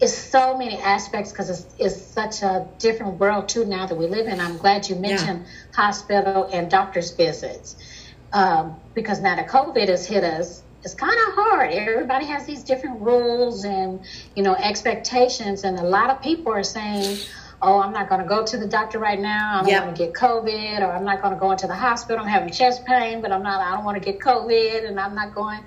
it's 0.00 0.14
so 0.14 0.56
many 0.56 0.78
aspects 0.78 1.32
because 1.32 1.50
it's, 1.50 1.66
it's 1.78 2.00
such 2.00 2.42
a 2.42 2.66
different 2.78 3.18
world 3.18 3.48
too 3.48 3.64
now 3.64 3.86
that 3.86 3.96
we 3.96 4.06
live 4.06 4.26
in. 4.26 4.40
I'm 4.40 4.58
glad 4.58 4.88
you 4.88 4.96
mentioned 4.96 5.46
hospital 5.74 6.48
and 6.52 6.70
doctor's 6.70 7.12
visits 7.12 7.76
um, 8.32 8.76
because 8.94 9.20
now 9.20 9.36
that 9.36 9.48
COVID 9.48 9.88
has 9.88 10.06
hit 10.06 10.24
us, 10.24 10.62
it's 10.82 10.94
kind 10.94 11.18
of 11.28 11.34
hard. 11.34 11.72
Everybody 11.72 12.26
has 12.26 12.46
these 12.46 12.62
different 12.62 13.00
rules 13.00 13.64
and 13.64 14.00
you 14.36 14.42
know 14.42 14.54
expectations, 14.54 15.64
and 15.64 15.78
a 15.78 15.82
lot 15.82 16.10
of 16.10 16.22
people 16.22 16.52
are 16.52 16.62
saying, 16.62 17.18
"Oh, 17.62 17.80
I'm 17.80 17.92
not 17.92 18.08
going 18.08 18.20
to 18.22 18.26
go 18.26 18.44
to 18.44 18.56
the 18.56 18.66
doctor 18.66 18.98
right 18.98 19.18
now. 19.20 19.58
I 19.58 19.62
don't 19.62 19.68
Yep. 19.70 19.84
want 19.84 19.96
to 19.96 20.04
get 20.04 20.14
COVID, 20.14 20.80
or 20.80 20.92
I'm 20.92 21.04
not 21.04 21.22
going 21.22 21.34
to 21.34 21.40
go 21.40 21.50
into 21.50 21.66
the 21.66 21.74
hospital. 21.74 22.22
I'm 22.24 22.28
having 22.30 22.50
chest 22.52 22.84
pain, 22.84 23.20
but 23.20 23.32
I'm 23.32 23.42
not. 23.42 23.60
I 23.60 23.74
don't 23.74 23.84
want 23.84 24.02
to 24.02 24.04
get 24.12 24.20
COVID, 24.20 24.86
and 24.88 24.98
I'm 25.00 25.14
not 25.14 25.34
going." 25.34 25.60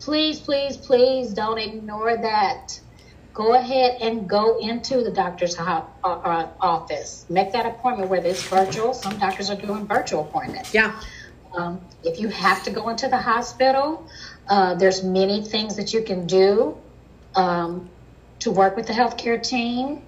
Please, 0.00 0.38
please, 0.40 0.76
please 0.76 1.34
don't 1.34 1.58
ignore 1.58 2.16
that. 2.16 2.80
Go 3.34 3.54
ahead 3.54 3.98
and 4.00 4.28
go 4.28 4.58
into 4.58 5.02
the 5.04 5.10
doctor's 5.10 5.54
ho- 5.56 5.86
uh, 6.04 6.08
uh, 6.08 6.48
office. 6.60 7.24
Make 7.28 7.52
that 7.52 7.66
appointment, 7.66 8.10
whether 8.10 8.28
it's 8.28 8.42
virtual. 8.42 8.94
Some 8.94 9.18
doctors 9.18 9.50
are 9.50 9.56
doing 9.56 9.86
virtual 9.86 10.22
appointments. 10.22 10.72
Yeah. 10.74 11.00
Um, 11.56 11.80
if 12.04 12.20
you 12.20 12.28
have 12.28 12.62
to 12.64 12.70
go 12.70 12.88
into 12.88 13.08
the 13.08 13.16
hospital, 13.16 14.08
uh, 14.48 14.74
there's 14.74 15.02
many 15.04 15.44
things 15.44 15.76
that 15.76 15.92
you 15.92 16.02
can 16.02 16.26
do 16.26 16.76
um, 17.34 17.88
to 18.40 18.50
work 18.50 18.76
with 18.76 18.86
the 18.86 18.92
healthcare 18.92 19.40
team 19.42 20.02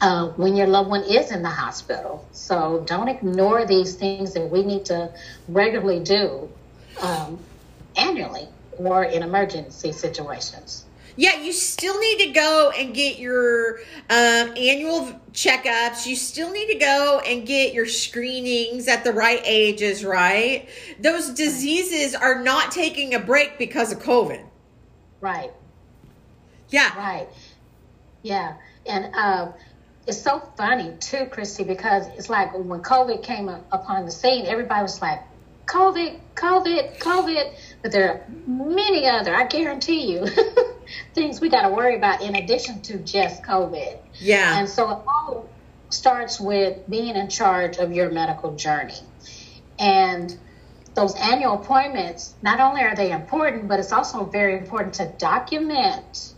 uh, 0.00 0.28
when 0.30 0.56
your 0.56 0.66
loved 0.66 0.90
one 0.90 1.02
is 1.02 1.30
in 1.30 1.42
the 1.42 1.50
hospital. 1.50 2.26
So 2.32 2.84
don't 2.86 3.08
ignore 3.08 3.66
these 3.66 3.94
things 3.94 4.34
that 4.34 4.50
we 4.50 4.62
need 4.62 4.84
to 4.86 5.12
regularly 5.48 6.00
do 6.00 6.48
um, 7.00 7.38
annually 7.96 8.48
or 8.78 9.04
in 9.04 9.22
emergency 9.22 9.92
situations. 9.92 10.84
Yeah, 11.16 11.40
you 11.40 11.52
still 11.52 11.98
need 12.00 12.18
to 12.26 12.32
go 12.32 12.72
and 12.76 12.92
get 12.92 13.20
your 13.20 13.78
um, 14.10 14.52
annual 14.56 15.20
checkups. 15.32 16.06
You 16.06 16.16
still 16.16 16.50
need 16.50 16.72
to 16.72 16.78
go 16.78 17.22
and 17.24 17.46
get 17.46 17.72
your 17.72 17.86
screenings 17.86 18.88
at 18.88 19.04
the 19.04 19.12
right 19.12 19.40
ages, 19.44 20.04
right? 20.04 20.68
Those 20.98 21.30
diseases 21.30 22.16
are 22.16 22.42
not 22.42 22.72
taking 22.72 23.14
a 23.14 23.20
break 23.20 23.58
because 23.58 23.92
of 23.92 24.00
COVID. 24.00 24.44
Right. 25.20 25.52
Yeah. 26.70 26.96
Right. 26.98 27.28
Yeah. 28.22 28.54
And 28.84 29.14
uh, 29.14 29.52
it's 30.06 30.20
so 30.20 30.40
funny 30.56 30.92
too, 31.00 31.26
Christy, 31.26 31.64
because 31.64 32.06
it's 32.08 32.28
like 32.28 32.52
when 32.52 32.82
COVID 32.82 33.22
came 33.22 33.48
up 33.48 33.64
upon 33.72 34.04
the 34.04 34.10
scene, 34.10 34.46
everybody 34.46 34.82
was 34.82 35.00
like, 35.00 35.22
COVID, 35.66 36.18
COVID, 36.34 36.98
COVID. 36.98 37.54
But 37.82 37.92
there 37.92 38.10
are 38.10 38.26
many 38.46 39.08
other, 39.08 39.34
I 39.34 39.46
guarantee 39.46 40.12
you, 40.12 40.26
things 41.14 41.40
we 41.40 41.48
got 41.48 41.62
to 41.62 41.70
worry 41.70 41.96
about 41.96 42.22
in 42.22 42.34
addition 42.34 42.82
to 42.82 42.98
just 42.98 43.42
COVID. 43.42 43.98
Yeah. 44.20 44.58
And 44.58 44.68
so 44.68 44.90
it 44.90 44.98
all 45.06 45.48
starts 45.88 46.38
with 46.38 46.88
being 46.88 47.16
in 47.16 47.28
charge 47.28 47.78
of 47.78 47.92
your 47.92 48.10
medical 48.10 48.54
journey. 48.56 48.98
And 49.78 50.36
those 50.94 51.14
annual 51.16 51.54
appointments, 51.54 52.34
not 52.42 52.60
only 52.60 52.82
are 52.82 52.94
they 52.94 53.10
important, 53.10 53.68
but 53.68 53.80
it's 53.80 53.92
also 53.92 54.24
very 54.24 54.58
important 54.58 54.94
to 54.94 55.06
document 55.18 56.33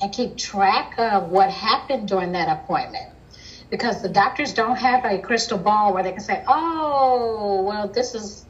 and 0.00 0.12
keep 0.12 0.36
track 0.36 0.94
of 0.98 1.30
what 1.30 1.50
happened 1.50 2.08
during 2.08 2.32
that 2.32 2.48
appointment. 2.48 3.04
Because 3.70 4.02
the 4.02 4.08
doctors 4.08 4.52
don't 4.54 4.76
have 4.76 5.04
a 5.04 5.18
crystal 5.18 5.58
ball 5.58 5.94
where 5.94 6.02
they 6.02 6.12
can 6.12 6.20
say, 6.20 6.42
oh, 6.46 7.62
well, 7.66 7.88
this 7.88 8.14
is 8.14 8.46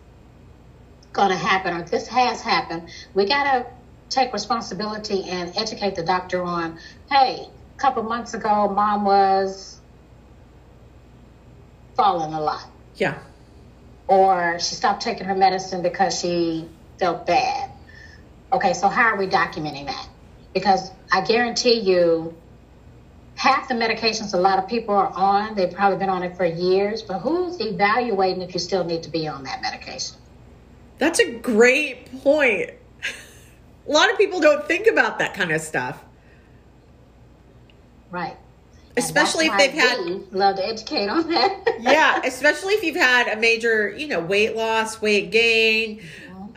going 1.13 1.31
to 1.31 1.37
happen 1.37 1.75
or 1.75 1.83
this 1.85 2.09
has 2.09 2.41
happened. 2.43 2.89
We 3.15 3.27
got 3.27 3.45
to 3.45 3.67
take 4.11 4.33
responsibility 4.33 5.25
and 5.31 5.53
educate 5.57 5.95
the 5.95 6.03
doctor 6.03 6.43
on, 6.43 6.79
hey, 7.11 7.47
a 7.47 7.81
couple 7.81 8.03
months 8.03 8.35
ago, 8.35 8.69
mom 8.69 9.05
was 9.05 9.81
falling 11.97 12.35
a 12.35 12.41
lot 12.41 12.61
Yeah. 12.97 13.19
or 14.09 14.59
she 14.59 14.75
stopped 14.75 15.03
taking 15.03 15.27
her 15.27 15.35
medicine 15.35 15.83
because 15.83 16.19
she 16.19 16.69
felt 16.99 17.27
bad. 17.27 17.71
Okay, 18.53 18.73
so 18.75 18.89
how 18.89 19.05
are 19.11 19.17
we 19.17 19.27
documenting 19.27 19.87
that? 19.87 20.09
Because 20.53 20.91
I 21.13 21.21
guarantee 21.23 21.81
you, 21.81 22.35
half 23.37 23.69
the 23.69 23.75
medications 23.75 24.35
a 24.35 24.37
lot 24.37 24.59
of 24.59 24.69
people 24.69 24.95
are 24.95 25.13
on, 25.15 25.55
they've 25.55 25.73
probably 25.73 25.99
been 25.99 26.09
on 26.09 26.23
it 26.23 26.37
for 26.37 26.45
years, 26.45 27.03
but 27.03 27.19
who's 27.21 27.61
evaluating 27.61 28.43
if 28.43 28.55
you 28.55 28.61
still 28.61 28.85
need 28.85 29.03
to 29.03 29.11
be 29.11 29.27
on 29.27 29.45
that 29.45 29.61
medication? 29.63 30.17
That's 30.99 31.19
a 31.19 31.33
great 31.33 32.23
point. 32.23 32.71
A 33.87 33.93
lot 33.93 34.11
of 34.11 34.17
people 34.17 34.41
don't 34.41 34.67
think 34.67 34.87
about 34.87 35.19
that 35.19 35.35
kind 35.35 35.53
of 35.53 35.61
stuff. 35.61 36.03
Right. 38.11 38.37
Especially 38.97 39.47
if 39.47 39.59
they've 39.59 39.73
had 39.73 40.33
love 40.33 40.57
to 40.57 40.65
educate 40.65 41.09
on 41.09 41.29
that. 41.29 41.77
yeah, 41.81 42.21
especially 42.25 42.75
if 42.75 42.85
you've 42.85 42.95
had 42.95 43.37
a 43.37 43.41
major, 43.41 43.91
you 43.91 44.07
know, 44.07 44.21
weight 44.21 44.55
loss, 44.55 45.03
weight 45.03 45.33
gain, 45.33 46.01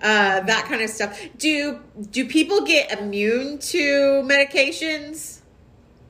uh, 0.01 0.41
that 0.41 0.65
kind 0.65 0.81
of 0.81 0.89
stuff. 0.89 1.19
Do 1.37 1.79
do 2.11 2.27
people 2.27 2.65
get 2.65 2.99
immune 2.99 3.59
to 3.59 4.23
medications? 4.23 5.39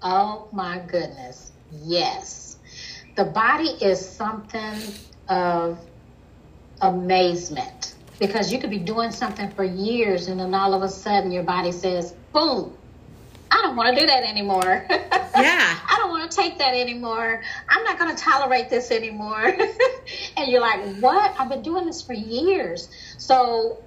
Oh 0.01 0.47
my 0.51 0.79
goodness. 0.79 1.51
Yes. 1.83 2.57
The 3.15 3.25
body 3.25 3.69
is 3.81 4.07
something 4.07 4.79
of 5.27 5.79
amazement 6.81 7.95
because 8.19 8.51
you 8.51 8.59
could 8.59 8.69
be 8.69 8.77
doing 8.77 9.11
something 9.11 9.49
for 9.51 9.63
years 9.63 10.27
and 10.27 10.39
then 10.39 10.53
all 10.53 10.73
of 10.73 10.83
a 10.83 10.89
sudden 10.89 11.31
your 11.31 11.43
body 11.43 11.71
says, 11.71 12.13
boom, 12.31 12.75
I 13.49 13.61
don't 13.63 13.75
want 13.75 13.95
to 13.95 14.01
do 14.01 14.07
that 14.07 14.23
anymore. 14.23 14.87
Yeah. 15.37 15.79
I 15.87 15.97
don't 15.97 16.09
want 16.09 16.31
to 16.31 16.35
take 16.35 16.57
that 16.57 16.73
anymore. 16.73 17.43
I'm 17.69 17.83
not 17.83 17.99
going 17.99 18.15
to 18.15 18.19
tolerate 18.19 18.71
this 18.71 18.89
anymore. 18.89 19.43
and 20.37 20.47
you're 20.47 20.61
like, 20.61 20.97
what? 20.97 21.35
I've 21.39 21.49
been 21.49 21.61
doing 21.61 21.85
this 21.85 22.01
for 22.01 22.13
years. 22.13 22.89
So 23.17 23.85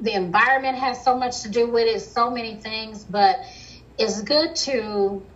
the 0.00 0.14
environment 0.14 0.78
has 0.78 1.04
so 1.04 1.16
much 1.16 1.42
to 1.42 1.50
do 1.50 1.70
with 1.70 1.88
it, 1.88 2.00
so 2.00 2.30
many 2.30 2.60
things, 2.60 3.04
but 3.04 3.38
it's 3.98 4.22
good 4.22 4.56
to 4.56 5.26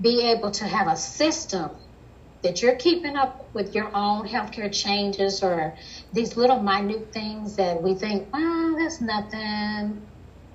be 0.00 0.30
able 0.32 0.50
to 0.52 0.64
have 0.66 0.88
a 0.88 0.96
system 0.96 1.70
that 2.42 2.62
you're 2.62 2.76
keeping 2.76 3.16
up 3.16 3.50
with 3.54 3.74
your 3.74 3.90
own 3.96 4.28
healthcare 4.28 4.72
changes 4.72 5.42
or 5.42 5.76
these 6.12 6.36
little 6.36 6.58
minute 6.60 7.12
things 7.12 7.56
that 7.56 7.82
we 7.82 7.94
think, 7.94 8.28
well, 8.32 8.76
that's 8.78 9.00
nothing. 9.02 9.98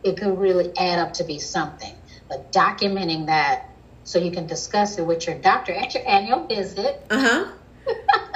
it 0.03 0.17
could 0.17 0.37
really 0.37 0.71
add 0.77 0.99
up 0.99 1.13
to 1.15 1.25
be 1.25 1.39
something. 1.39 1.93
But 2.29 2.51
documenting 2.53 3.27
that 3.27 3.61
so 4.03 4.19
you 4.19 4.31
can 4.31 4.47
discuss 4.47 4.97
it 4.99 5.05
with 5.05 5.27
your 5.27 5.37
doctor 5.37 5.73
at 5.73 5.95
your 5.95 6.07
annual 6.09 6.47
visit. 6.47 6.95
Uh-huh. 7.11 7.45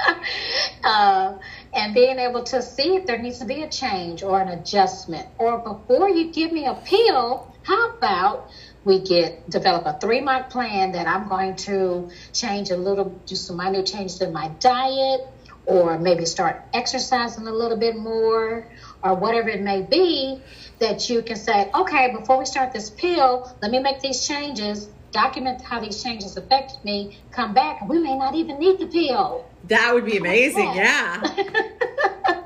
uh, 0.84 1.34
and 1.72 1.94
being 1.94 2.18
able 2.18 2.42
to 2.44 2.62
see 2.62 2.96
if 2.96 3.06
there 3.06 3.18
needs 3.18 3.38
to 3.38 3.44
be 3.44 3.62
a 3.62 3.68
change 3.68 4.22
or 4.22 4.40
an 4.40 4.48
adjustment. 4.48 5.28
Or 5.38 5.58
before 5.58 6.08
you 6.08 6.32
give 6.32 6.52
me 6.52 6.66
a 6.66 6.74
pill, 6.74 7.54
how 7.62 7.96
about 7.96 8.48
we 8.84 9.00
get 9.00 9.48
develop 9.48 9.84
a 9.86 9.98
three 10.00 10.20
month 10.20 10.50
plan 10.50 10.92
that 10.92 11.06
I'm 11.06 11.28
going 11.28 11.56
to 11.56 12.10
change 12.32 12.70
a 12.70 12.76
little, 12.76 13.22
do 13.26 13.36
some 13.36 13.56
minor 13.56 13.82
changes 13.82 14.20
in 14.20 14.32
my 14.32 14.48
diet, 14.60 15.20
or 15.66 15.98
maybe 15.98 16.24
start 16.24 16.62
exercising 16.72 17.46
a 17.46 17.52
little 17.52 17.76
bit 17.76 17.96
more, 17.96 18.68
or 19.02 19.14
whatever 19.14 19.48
it 19.50 19.60
may 19.60 19.82
be, 19.82 20.42
that 20.80 21.08
you 21.08 21.22
can 21.22 21.36
say, 21.36 21.70
okay, 21.74 22.12
before 22.18 22.38
we 22.38 22.46
start 22.46 22.72
this 22.72 22.90
pill, 22.90 23.48
let 23.62 23.70
me 23.70 23.78
make 23.78 24.00
these 24.00 24.26
changes, 24.26 24.88
document 25.12 25.60
how 25.62 25.80
these 25.80 26.02
changes 26.02 26.36
affected 26.36 26.82
me, 26.84 27.18
come 27.30 27.52
back, 27.54 27.80
and 27.80 27.88
we 27.88 27.98
may 27.98 28.16
not 28.16 28.34
even 28.34 28.58
need 28.58 28.78
the 28.78 28.86
pill. 28.86 29.44
That 29.64 29.92
would 29.94 30.04
be 30.04 30.18
oh 30.18 30.20
amazing, 30.20 30.72
yeah. 30.74 31.22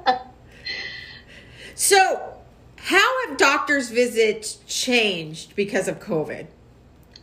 so, 1.74 2.34
how 2.76 3.28
have 3.28 3.38
doctors' 3.38 3.90
visits 3.90 4.58
changed 4.66 5.54
because 5.56 5.88
of 5.88 6.00
COVID? 6.00 6.46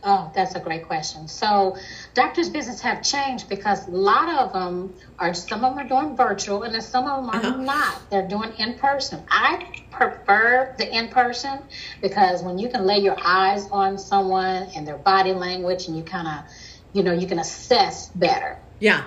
Oh, 0.04 0.32
that's 0.34 0.54
a 0.54 0.60
great 0.60 0.86
question. 0.86 1.28
So, 1.28 1.76
doctors' 2.14 2.48
visits 2.48 2.80
have 2.80 3.02
changed 3.02 3.48
because 3.48 3.88
a 3.88 3.90
lot 3.90 4.28
of 4.28 4.52
them 4.52 4.94
are, 5.18 5.32
some 5.34 5.64
of 5.64 5.74
them 5.74 5.86
are 5.86 5.88
doing 5.88 6.16
virtual 6.16 6.62
and 6.62 6.74
then 6.74 6.82
some 6.82 7.06
of 7.06 7.24
them 7.24 7.30
are 7.30 7.46
uh-huh. 7.46 7.62
not. 7.62 8.10
They're 8.10 8.28
doing 8.28 8.52
in 8.58 8.74
person. 8.74 9.22
I 9.28 9.82
prefer 9.90 10.74
the 10.78 10.96
in 10.96 11.08
person 11.08 11.58
because 12.00 12.42
when 12.42 12.58
you 12.58 12.68
can 12.68 12.84
lay 12.84 12.98
your 12.98 13.16
eyes 13.22 13.68
on 13.70 13.98
someone 13.98 14.68
and 14.74 14.86
their 14.86 14.98
body 14.98 15.32
language 15.32 15.88
and 15.88 15.96
you 15.96 16.02
kind 16.02 16.28
of, 16.28 16.44
you 16.92 17.02
know, 17.02 17.12
you 17.12 17.26
can 17.26 17.38
assess 17.38 18.08
better. 18.08 18.58
Yeah. 18.78 19.04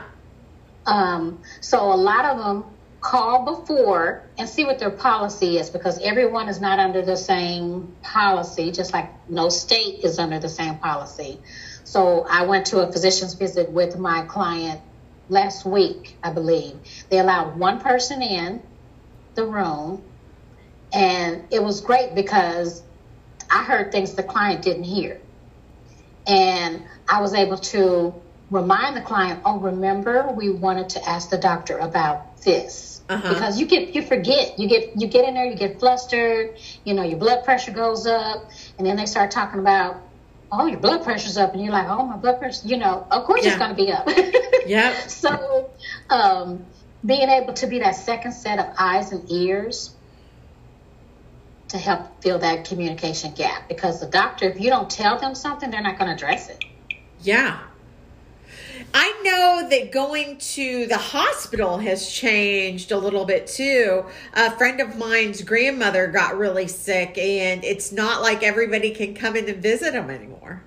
Um, 0.85 1.41
so, 1.61 1.91
a 1.91 1.95
lot 1.95 2.25
of 2.25 2.37
them 2.37 2.65
call 3.01 3.45
before 3.45 4.23
and 4.37 4.49
see 4.49 4.65
what 4.65 4.79
their 4.79 4.89
policy 4.89 5.57
is 5.57 5.69
because 5.69 5.99
everyone 6.01 6.49
is 6.49 6.59
not 6.59 6.79
under 6.79 7.03
the 7.03 7.17
same 7.17 7.95
policy, 8.01 8.71
just 8.71 8.93
like 8.93 9.09
no 9.29 9.49
state 9.49 10.03
is 10.03 10.17
under 10.17 10.39
the 10.39 10.49
same 10.49 10.77
policy. 10.77 11.39
So 11.85 12.25
I 12.29 12.45
went 12.45 12.65
to 12.67 12.79
a 12.79 12.91
physician's 12.91 13.35
visit 13.35 13.71
with 13.71 13.97
my 13.97 14.23
client 14.23 14.81
last 15.29 15.65
week, 15.65 16.17
I 16.23 16.31
believe. 16.31 16.75
They 17.09 17.19
allowed 17.19 17.57
one 17.57 17.79
person 17.79 18.21
in 18.21 18.61
the 19.35 19.45
room, 19.45 20.03
and 20.91 21.43
it 21.51 21.63
was 21.63 21.81
great 21.81 22.15
because 22.15 22.83
I 23.49 23.63
heard 23.63 23.91
things 23.91 24.15
the 24.15 24.23
client 24.23 24.63
didn't 24.63 24.83
hear. 24.83 25.21
And 26.27 26.83
I 27.07 27.21
was 27.21 27.35
able 27.35 27.57
to 27.57 28.13
remind 28.49 28.97
the 28.97 29.01
client, 29.01 29.41
oh, 29.45 29.59
remember, 29.59 30.31
we 30.31 30.49
wanted 30.49 30.89
to 30.89 31.07
ask 31.07 31.29
the 31.29 31.37
doctor 31.37 31.77
about 31.77 32.41
this 32.41 32.95
uh-huh. 33.09 33.33
because 33.33 33.59
you 33.59 33.65
get 33.65 33.93
you 33.93 34.01
forget 34.01 34.57
you 34.57 34.67
get 34.67 34.99
you 34.99 35.07
get 35.07 35.27
in 35.27 35.33
there 35.33 35.45
you 35.45 35.55
get 35.55 35.79
flustered 35.79 36.57
you 36.83 36.93
know 36.93 37.03
your 37.03 37.17
blood 37.17 37.43
pressure 37.43 37.71
goes 37.71 38.05
up 38.07 38.49
and 38.77 38.87
then 38.87 38.95
they 38.95 39.05
start 39.05 39.31
talking 39.31 39.59
about 39.59 39.97
oh 40.51 40.65
your 40.65 40.79
blood 40.79 41.03
pressure's 41.03 41.37
up 41.37 41.53
and 41.53 41.63
you're 41.63 41.71
like 41.71 41.87
oh 41.87 42.05
my 42.05 42.17
blood 42.17 42.39
pressure 42.39 42.67
you 42.67 42.77
know 42.77 43.05
of 43.11 43.23
course 43.25 43.43
yeah. 43.43 43.51
it's 43.51 43.59
going 43.59 43.69
to 43.69 43.75
be 43.75 43.91
up. 43.91 44.07
Yeah. 44.65 44.99
So 45.07 45.69
um, 46.09 46.65
being 47.05 47.29
able 47.29 47.53
to 47.53 47.67
be 47.67 47.79
that 47.79 47.95
second 47.95 48.31
set 48.31 48.57
of 48.57 48.73
eyes 48.79 49.11
and 49.11 49.29
ears 49.29 49.93
to 51.67 51.77
help 51.77 52.23
fill 52.23 52.39
that 52.39 52.65
communication 52.65 53.35
gap 53.35 53.67
because 53.67 53.99
the 53.99 54.07
doctor 54.07 54.49
if 54.49 54.59
you 54.59 54.71
don't 54.71 54.89
tell 54.89 55.19
them 55.19 55.35
something 55.35 55.69
they're 55.69 55.81
not 55.81 55.99
going 55.99 56.09
to 56.09 56.15
address 56.15 56.49
it. 56.49 56.65
Yeah 57.21 57.59
I 58.97 59.11
know 59.25 59.67
that 59.69 59.91
going 59.91 60.37
to 60.37 60.87
the 60.87 60.97
hospital 60.97 61.79
has 61.79 62.09
changed 62.09 62.93
a 62.93 62.97
little 62.97 63.25
bit 63.25 63.45
too. 63.45 64.05
A 64.33 64.51
friend 64.51 64.79
of 64.79 64.97
mine's 64.97 65.41
grandmother 65.41 66.07
got 66.07 66.37
really 66.37 66.69
sick, 66.69 67.17
and 67.17 67.61
it's 67.65 67.91
not 67.91 68.21
like 68.21 68.41
everybody 68.41 68.91
can 68.91 69.13
come 69.13 69.35
in 69.35 69.49
and 69.49 69.61
visit 69.61 69.91
them 69.91 70.09
anymore. 70.09 70.63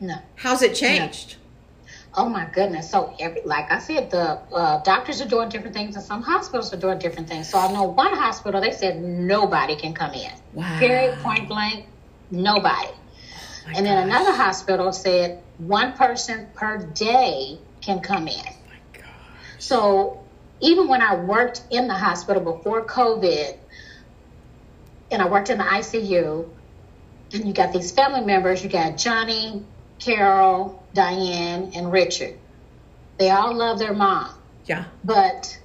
No. 0.00 0.14
How's 0.36 0.62
it 0.62 0.74
changed? 0.74 1.36
No. 2.14 2.24
Oh 2.24 2.28
my 2.30 2.48
goodness! 2.54 2.90
So, 2.90 3.14
every, 3.20 3.42
like 3.42 3.70
I 3.70 3.80
said, 3.80 4.10
the 4.10 4.40
uh, 4.54 4.82
doctors 4.82 5.20
are 5.20 5.28
doing 5.28 5.50
different 5.50 5.76
things, 5.76 5.96
and 5.96 6.04
some 6.04 6.22
hospitals 6.22 6.72
are 6.72 6.78
doing 6.78 6.98
different 6.98 7.28
things. 7.28 7.50
So, 7.50 7.58
I 7.58 7.70
know 7.70 7.82
one 7.82 8.14
hospital 8.14 8.62
they 8.62 8.72
said 8.72 9.02
nobody 9.02 9.76
can 9.76 9.92
come 9.92 10.14
in. 10.14 10.32
Wow. 10.54 10.78
Period. 10.78 11.18
Point 11.18 11.48
blank. 11.48 11.84
Nobody. 12.30 12.88
Oh 13.64 13.68
and 13.68 13.76
gosh. 13.76 13.84
then 13.84 14.08
another 14.08 14.32
hospital 14.32 14.92
said 14.92 15.42
one 15.58 15.92
person 15.92 16.48
per 16.54 16.78
day 16.78 17.58
can 17.80 18.00
come 18.00 18.28
in. 18.28 18.44
Oh 18.46 19.02
so 19.58 20.20
even 20.60 20.88
when 20.88 21.02
I 21.02 21.16
worked 21.16 21.62
in 21.70 21.88
the 21.88 21.94
hospital 21.94 22.42
before 22.42 22.84
COVID, 22.84 23.56
and 25.10 25.22
I 25.22 25.28
worked 25.28 25.50
in 25.50 25.58
the 25.58 25.64
ICU, 25.64 26.48
and 27.32 27.44
you 27.46 27.52
got 27.52 27.72
these 27.72 27.92
family 27.92 28.20
members, 28.20 28.62
you 28.62 28.68
got 28.68 28.96
Johnny, 28.96 29.64
Carol, 29.98 30.84
Diane, 30.94 31.72
and 31.74 31.92
Richard. 31.92 32.36
They 33.18 33.30
all 33.30 33.54
love 33.54 33.78
their 33.78 33.92
mom. 33.92 34.30
Yeah. 34.66 34.84
But 35.04 35.58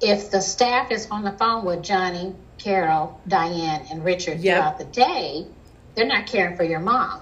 if 0.00 0.30
the 0.30 0.40
staff 0.40 0.90
is 0.90 1.08
on 1.10 1.24
the 1.24 1.32
phone 1.32 1.64
with 1.64 1.82
Johnny, 1.82 2.34
Carol, 2.58 3.20
Diane, 3.26 3.86
and 3.90 4.04
Richard 4.04 4.40
yep. 4.40 4.56
throughout 4.56 4.78
the 4.78 4.84
day, 4.84 5.46
they're 5.94 6.06
not 6.06 6.26
caring 6.26 6.56
for 6.56 6.64
your 6.64 6.80
mom. 6.80 7.20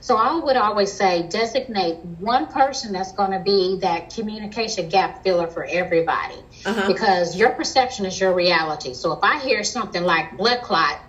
So 0.00 0.16
I 0.16 0.38
would 0.38 0.56
always 0.56 0.92
say 0.92 1.28
designate 1.28 1.98
one 2.04 2.46
person 2.46 2.92
that's 2.92 3.12
going 3.12 3.32
to 3.32 3.40
be 3.40 3.78
that 3.82 4.14
communication 4.14 4.88
gap 4.88 5.22
filler 5.22 5.46
for 5.46 5.64
everybody 5.64 6.36
uh-huh. 6.64 6.86
because 6.86 7.36
your 7.36 7.50
perception 7.50 8.06
is 8.06 8.18
your 8.18 8.34
reality. 8.34 8.94
So 8.94 9.12
if 9.12 9.20
I 9.22 9.38
hear 9.40 9.62
something 9.62 10.02
like 10.02 10.36
blood 10.38 10.62
clot, 10.62 11.00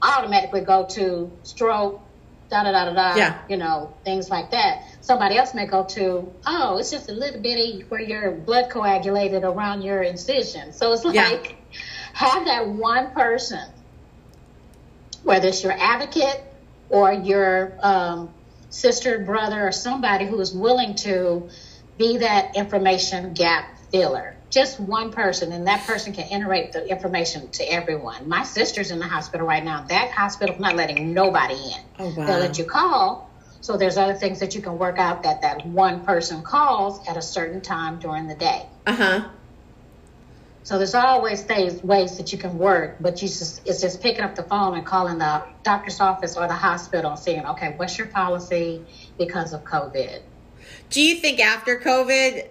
I 0.00 0.18
automatically 0.18 0.60
go 0.60 0.86
to 0.90 1.30
stroke, 1.42 2.00
da 2.48 2.62
da 2.62 2.70
da 2.70 2.84
da 2.84 2.92
da, 2.94 3.16
yeah. 3.16 3.38
you 3.48 3.56
know, 3.56 3.92
things 4.04 4.30
like 4.30 4.52
that. 4.52 4.84
Somebody 5.00 5.36
else 5.36 5.52
may 5.52 5.66
go 5.66 5.84
to, 5.84 6.32
oh, 6.46 6.78
it's 6.78 6.92
just 6.92 7.10
a 7.10 7.12
little 7.12 7.40
bitty 7.40 7.84
where 7.88 8.00
your 8.00 8.30
blood 8.30 8.70
coagulated 8.70 9.42
around 9.42 9.82
your 9.82 10.02
incision. 10.02 10.72
So 10.72 10.92
it's 10.92 11.04
like 11.04 11.14
yeah. 11.14 11.78
have 12.12 12.44
that 12.44 12.68
one 12.68 13.10
person, 13.10 13.68
whether 15.24 15.48
it's 15.48 15.64
your 15.64 15.72
advocate 15.72 16.44
or 16.88 17.12
your 17.12 17.78
um, 17.82 18.30
sister, 18.70 19.18
brother, 19.20 19.66
or 19.68 19.72
somebody 19.72 20.26
who 20.26 20.40
is 20.40 20.52
willing 20.52 20.94
to 20.96 21.48
be 21.98 22.18
that 22.18 22.56
information 22.56 23.34
gap 23.34 23.78
filler. 23.90 24.36
Just 24.50 24.78
one 24.78 25.12
person, 25.12 25.52
and 25.52 25.66
that 25.66 25.86
person 25.86 26.12
can 26.12 26.30
iterate 26.30 26.72
the 26.72 26.86
information 26.88 27.50
to 27.52 27.64
everyone. 27.64 28.28
My 28.28 28.44
sister's 28.44 28.90
in 28.90 28.98
the 28.98 29.06
hospital 29.06 29.46
right 29.46 29.64
now. 29.64 29.82
That 29.88 30.12
hospital's 30.12 30.60
not 30.60 30.76
letting 30.76 31.12
nobody 31.14 31.54
in. 31.54 31.80
Oh, 31.98 32.14
wow. 32.16 32.26
They'll 32.26 32.38
let 32.38 32.58
you 32.58 32.64
call. 32.64 33.30
So 33.60 33.76
there's 33.76 33.96
other 33.96 34.14
things 34.14 34.40
that 34.40 34.54
you 34.54 34.62
can 34.62 34.78
work 34.78 34.98
out 34.98 35.24
that 35.24 35.42
that 35.42 35.66
one 35.66 36.04
person 36.04 36.42
calls 36.42 37.06
at 37.08 37.16
a 37.16 37.22
certain 37.22 37.60
time 37.60 37.98
during 37.98 38.28
the 38.28 38.36
day. 38.36 38.66
Uh 38.86 38.94
huh. 38.94 39.28
So 40.66 40.78
there's 40.78 40.96
always 40.96 41.42
things, 41.42 41.80
ways 41.84 42.16
that 42.16 42.32
you 42.32 42.38
can 42.38 42.58
work, 42.58 42.96
but 42.98 43.22
you 43.22 43.28
just 43.28 43.64
it's 43.68 43.80
just 43.80 44.02
picking 44.02 44.22
up 44.22 44.34
the 44.34 44.42
phone 44.42 44.76
and 44.76 44.84
calling 44.84 45.18
the 45.18 45.44
doctor's 45.62 46.00
office 46.00 46.36
or 46.36 46.48
the 46.48 46.54
hospital 46.54 47.12
and 47.12 47.20
saying, 47.20 47.46
okay, 47.46 47.74
what's 47.76 47.96
your 47.96 48.08
policy 48.08 48.84
because 49.16 49.52
of 49.52 49.62
COVID? 49.62 50.22
Do 50.90 51.00
you 51.00 51.14
think 51.14 51.38
after 51.38 51.78
COVID 51.78 52.48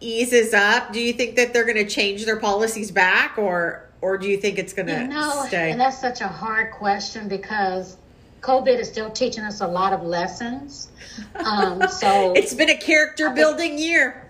eases 0.00 0.52
up, 0.52 0.92
do 0.92 1.00
you 1.00 1.12
think 1.12 1.36
that 1.36 1.52
they're 1.52 1.64
going 1.64 1.76
to 1.76 1.86
change 1.86 2.24
their 2.24 2.40
policies 2.40 2.90
back, 2.90 3.38
or 3.38 3.88
or 4.00 4.18
do 4.18 4.26
you 4.26 4.38
think 4.38 4.58
it's 4.58 4.72
going 4.72 4.88
to 4.88 5.02
you 5.02 5.06
know, 5.06 5.44
stay? 5.46 5.70
And 5.70 5.80
that's 5.80 6.00
such 6.00 6.20
a 6.20 6.26
hard 6.26 6.72
question 6.72 7.28
because 7.28 7.96
COVID 8.40 8.80
is 8.80 8.88
still 8.88 9.10
teaching 9.10 9.44
us 9.44 9.60
a 9.60 9.68
lot 9.68 9.92
of 9.92 10.02
lessons. 10.02 10.88
Um, 11.36 11.86
so 11.86 12.32
it's 12.36 12.54
been 12.54 12.70
a 12.70 12.76
character 12.76 13.30
building 13.30 13.78
year. 13.78 14.27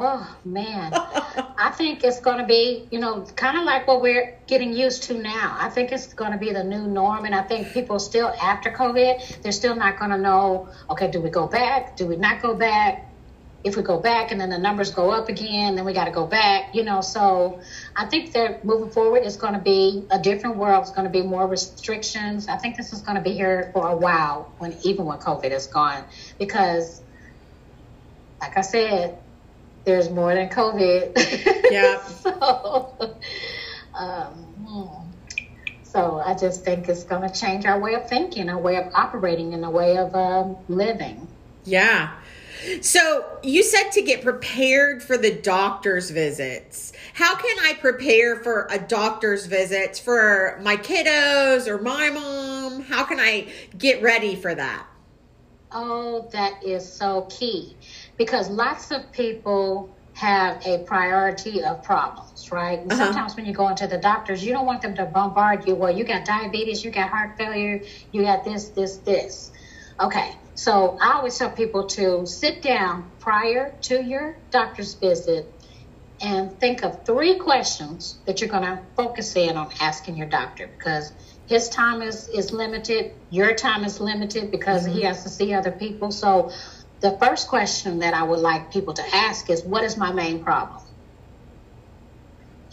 Oh 0.00 0.36
man, 0.44 0.92
I 0.94 1.72
think 1.76 2.04
it's 2.04 2.20
going 2.20 2.38
to 2.38 2.46
be, 2.46 2.86
you 2.92 3.00
know, 3.00 3.22
kind 3.34 3.58
of 3.58 3.64
like 3.64 3.88
what 3.88 4.00
we're 4.00 4.38
getting 4.46 4.72
used 4.72 5.02
to 5.04 5.14
now. 5.14 5.56
I 5.58 5.70
think 5.70 5.90
it's 5.90 6.14
going 6.14 6.30
to 6.30 6.38
be 6.38 6.52
the 6.52 6.62
new 6.62 6.86
norm, 6.86 7.24
and 7.24 7.34
I 7.34 7.42
think 7.42 7.72
people 7.72 7.98
still 7.98 8.28
after 8.40 8.70
COVID, 8.70 9.42
they're 9.42 9.50
still 9.50 9.74
not 9.74 9.98
going 9.98 10.12
to 10.12 10.18
know. 10.18 10.68
Okay, 10.88 11.10
do 11.10 11.20
we 11.20 11.30
go 11.30 11.48
back? 11.48 11.96
Do 11.96 12.06
we 12.06 12.14
not 12.14 12.40
go 12.40 12.54
back? 12.54 13.10
If 13.64 13.76
we 13.76 13.82
go 13.82 13.98
back 13.98 14.30
and 14.30 14.40
then 14.40 14.50
the 14.50 14.58
numbers 14.58 14.92
go 14.92 15.10
up 15.10 15.28
again, 15.28 15.74
then 15.74 15.84
we 15.84 15.92
got 15.92 16.04
to 16.04 16.12
go 16.12 16.28
back. 16.28 16.76
You 16.76 16.84
know, 16.84 17.00
so 17.00 17.60
I 17.96 18.06
think 18.06 18.32
that 18.34 18.64
moving 18.64 18.90
forward, 18.90 19.24
is 19.24 19.36
going 19.36 19.54
to 19.54 19.58
be 19.58 20.06
a 20.12 20.18
different 20.20 20.58
world. 20.58 20.82
It's 20.82 20.92
going 20.92 21.06
to 21.06 21.12
be 21.12 21.22
more 21.22 21.48
restrictions. 21.48 22.46
I 22.46 22.56
think 22.56 22.76
this 22.76 22.92
is 22.92 23.00
going 23.00 23.16
to 23.16 23.22
be 23.22 23.32
here 23.32 23.72
for 23.72 23.88
a 23.88 23.96
while, 23.96 24.52
when 24.58 24.76
even 24.84 25.06
when 25.06 25.18
COVID 25.18 25.50
is 25.50 25.66
gone, 25.66 26.04
because, 26.38 27.02
like 28.40 28.56
I 28.56 28.60
said 28.60 29.18
there's 29.88 30.10
more 30.10 30.34
than 30.34 30.48
COVID. 30.50 31.56
Yeah. 31.70 32.02
so, 32.02 33.18
um, 33.94 35.12
So 35.82 36.22
I 36.24 36.34
just 36.34 36.64
think 36.64 36.88
it's 36.88 37.04
going 37.04 37.28
to 37.28 37.34
change 37.38 37.66
our 37.66 37.78
way 37.78 37.94
of 37.94 38.08
thinking, 38.08 38.48
our 38.48 38.58
way 38.58 38.76
of 38.76 38.90
operating, 38.94 39.52
and 39.52 39.64
a 39.66 39.70
way 39.70 39.98
of 39.98 40.14
um, 40.14 40.56
living. 40.68 41.28
Yeah. 41.64 42.14
So 42.80 43.38
you 43.42 43.62
said 43.62 43.90
to 43.92 44.02
get 44.02 44.22
prepared 44.22 45.02
for 45.02 45.18
the 45.18 45.30
doctor's 45.30 46.10
visits. 46.10 46.94
How 47.12 47.36
can 47.36 47.58
I 47.60 47.74
prepare 47.74 48.36
for 48.36 48.66
a 48.70 48.78
doctor's 48.78 49.44
visit 49.44 50.00
for 50.02 50.58
my 50.62 50.76
kiddos 50.76 51.66
or 51.66 51.78
my 51.82 52.08
mom? 52.08 52.82
How 52.82 53.04
can 53.04 53.20
I 53.20 53.48
get 53.76 54.02
ready 54.02 54.36
for 54.36 54.54
that? 54.54 54.86
Oh, 55.70 56.28
that 56.32 56.64
is 56.64 56.90
so 56.90 57.28
key 57.30 57.76
because 58.18 58.50
lots 58.50 58.90
of 58.90 59.10
people 59.12 59.94
have 60.14 60.66
a 60.66 60.78
priority 60.78 61.62
of 61.62 61.82
problems, 61.84 62.50
right? 62.50 62.80
Uh-huh. 62.80 62.96
Sometimes 62.96 63.36
when 63.36 63.46
you 63.46 63.52
go 63.52 63.68
into 63.68 63.86
the 63.86 63.98
doctors, 63.98 64.44
you 64.44 64.52
don't 64.52 64.66
want 64.66 64.82
them 64.82 64.96
to 64.96 65.04
bombard 65.06 65.66
you. 65.66 65.76
Well, 65.76 65.96
you 65.96 66.02
got 66.02 66.24
diabetes, 66.24 66.84
you 66.84 66.90
got 66.90 67.08
heart 67.08 67.38
failure, 67.38 67.82
you 68.10 68.22
got 68.22 68.44
this, 68.44 68.70
this, 68.70 68.96
this. 68.96 69.52
Okay, 70.00 70.34
so 70.56 70.98
I 71.00 71.14
always 71.14 71.38
tell 71.38 71.50
people 71.50 71.86
to 71.86 72.26
sit 72.26 72.62
down 72.62 73.08
prior 73.20 73.74
to 73.82 74.02
your 74.02 74.36
doctor's 74.50 74.94
visit 74.94 75.52
and 76.20 76.58
think 76.58 76.82
of 76.82 77.04
three 77.04 77.38
questions 77.38 78.18
that 78.26 78.40
you're 78.40 78.50
going 78.50 78.64
to 78.64 78.80
focus 78.96 79.36
in 79.36 79.56
on 79.56 79.70
asking 79.80 80.16
your 80.16 80.26
doctor 80.26 80.68
because 80.76 81.12
his 81.46 81.68
time 81.68 82.02
is, 82.02 82.28
is 82.28 82.52
limited, 82.52 83.12
your 83.30 83.54
time 83.54 83.84
is 83.84 84.00
limited 84.00 84.50
because 84.50 84.84
mm-hmm. 84.84 84.96
he 84.96 85.02
has 85.02 85.22
to 85.22 85.28
see 85.28 85.54
other 85.54 85.70
people. 85.70 86.10
So 86.10 86.50
the 87.00 87.12
first 87.12 87.48
question 87.48 88.00
that 88.00 88.14
I 88.14 88.22
would 88.22 88.40
like 88.40 88.72
people 88.72 88.94
to 88.94 89.14
ask 89.14 89.48
is, 89.50 89.62
What 89.62 89.84
is 89.84 89.96
my 89.96 90.12
main 90.12 90.42
problem? 90.42 90.82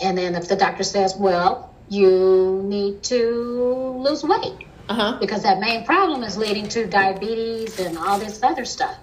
And 0.01 0.17
then 0.17 0.35
if 0.35 0.47
the 0.47 0.55
doctor 0.55 0.83
says, 0.83 1.15
Well, 1.15 1.73
you 1.89 2.61
need 2.65 3.03
to 3.03 3.95
lose 3.99 4.23
weight 4.23 4.65
uh-huh. 4.89 5.17
because 5.19 5.43
that 5.43 5.59
main 5.59 5.85
problem 5.85 6.23
is 6.23 6.37
leading 6.37 6.67
to 6.69 6.87
diabetes 6.87 7.79
and 7.79 7.97
all 7.97 8.17
this 8.17 8.41
other 8.41 8.65
stuff. 8.65 8.97